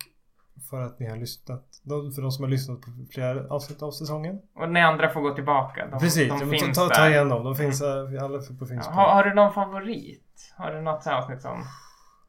[0.69, 1.81] för att ni har lyssnat.
[2.15, 4.41] För de som har lyssnat på flera avsnitt av säsongen.
[4.55, 5.87] och ni andra får gå tillbaka.
[5.87, 7.43] De, Precis, de ja, finns ta, ta, ta igen dem.
[7.43, 8.93] De finns uh, alla på Ja, finns på.
[8.93, 10.53] har, har du någon favorit?
[10.57, 11.63] Har du något avsnitt som...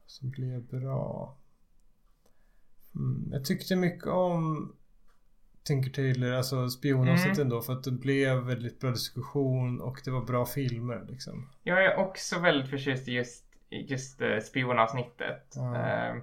[0.07, 1.37] Som blev bra.
[2.95, 4.73] Mm, jag tyckte mycket om
[5.65, 7.47] Tinker Tailor, alltså spionavsnittet Mm.
[7.47, 11.49] ändå för att det blev väldigt bra diskussion och det var bra filmer liksom.
[11.63, 15.53] Jag är också väldigt förtjust i just, just uh, spionavsnittet.
[15.55, 15.77] Ja.
[15.77, 16.15] Eh,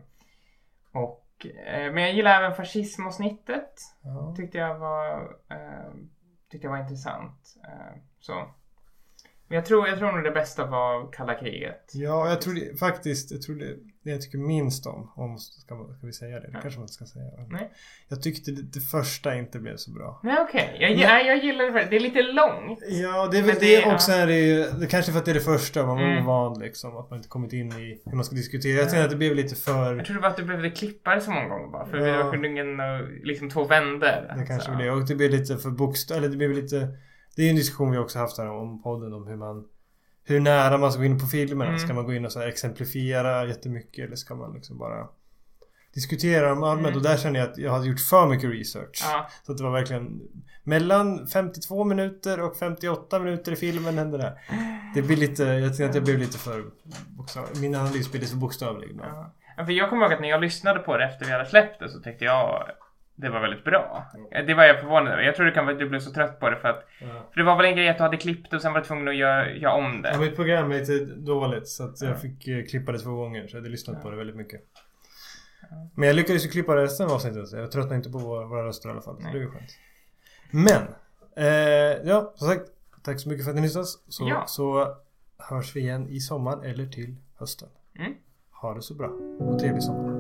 [0.92, 3.74] och, eh, men jag gillar även fascismavsnittet.
[4.02, 4.34] Ja.
[4.38, 5.94] Tyckte jag var, eh,
[6.52, 7.56] tyckte jag var intressant.
[7.64, 8.34] Eh, så.
[9.48, 11.92] Men jag tror, jag tror nog det bästa var kalla kriget.
[11.94, 13.78] Ja, jag tror det, faktiskt, jag tror det,
[14.08, 16.48] det jag tycker minst om, om ska, ska vi säga det?
[16.48, 16.60] Det Ja.
[16.62, 17.26] kanske man inte ska säga.
[17.50, 17.72] Nej.
[18.10, 20.20] Jag tyckte det, det första inte blev så bra.
[20.24, 21.88] Nej okej, jag, jag, jag gillar det.
[21.90, 22.80] Det är lite långt.
[22.90, 25.36] Ja, det är väl det- det, också är det det kanske för att det är
[25.36, 26.24] det första, man var Mm.
[26.28, 26.98] ovan liksom.
[26.98, 28.78] Att man inte kommit in i hur man ska diskutera.
[28.80, 29.96] Jag tycker att det blev lite för...
[29.96, 31.86] Jag tror det var att du behövde klippa det så många gånger bara.
[31.88, 32.04] För Ja.
[32.18, 34.34] vi var tvungen att liksom två vänder.
[34.38, 34.92] Det kanske var det.
[34.92, 36.18] Och det blev lite för bokstav...
[36.18, 36.88] Eller det blev lite...
[37.36, 39.66] Det är en diskussion vi också haft här om podden om hur man...
[40.28, 41.70] Hur nära man ska gå in på filmerna.
[41.70, 41.80] Mm.
[41.80, 45.08] Ska man gå in och så exemplifiera jättemycket eller ska man liksom bara
[45.94, 46.88] diskutera dem allmänt?
[46.88, 46.98] Mm.
[46.98, 49.02] Och där känner jag att jag hade gjort för mycket research.
[49.04, 50.22] Ja, Så att det var verkligen
[50.64, 54.38] mellan 52 minuter och 58 minuter i filmen hände det.
[54.96, 55.44] Det blir lite...
[55.44, 56.64] Jag tycker att jag blev lite för
[57.08, 57.62] bokstavlig.
[57.62, 58.90] Min analys blir lite för bokstavlig.
[59.02, 59.34] ja.
[59.58, 61.80] Ja, För jag kommer ihåg att när jag lyssnade på det efter vi hade släppt
[61.80, 62.70] det så tyckte jag
[63.20, 64.06] det var väldigt bra.
[64.48, 65.24] Det var jag förvånad över.
[65.24, 67.08] Jag tror det kan du blev så trött på det för att Ja.
[67.32, 69.08] för det var väl en grej att du hade klippt och sen var du tvungen
[69.08, 70.10] att göra, göra om det.
[70.12, 72.16] Ja, mitt program är lite dåligt så att jag Ja.
[72.16, 73.48] fick eh, klippa det två gånger.
[73.48, 74.04] Så jag hade lyssnat Ja.
[74.04, 74.62] på det väldigt mycket.
[75.96, 77.48] Men jag lyckades ju klippa resten av avsnittet.
[77.48, 79.16] Så jag tröttnade inte på våra, våra röster i alla fall.
[79.20, 79.34] Nej.
[79.34, 79.72] det var ju skönt.
[80.52, 80.82] Men!
[81.46, 82.62] Eh, ja, som sagt.
[83.04, 83.88] Tack så mycket för att ni lyssnade.
[83.88, 84.96] Så, så
[85.38, 87.70] hörs vi igen i sommar eller till hösten.
[88.00, 88.14] Mm.
[88.52, 89.08] Ha det så bra.
[89.40, 90.17] Och trevlig sommar.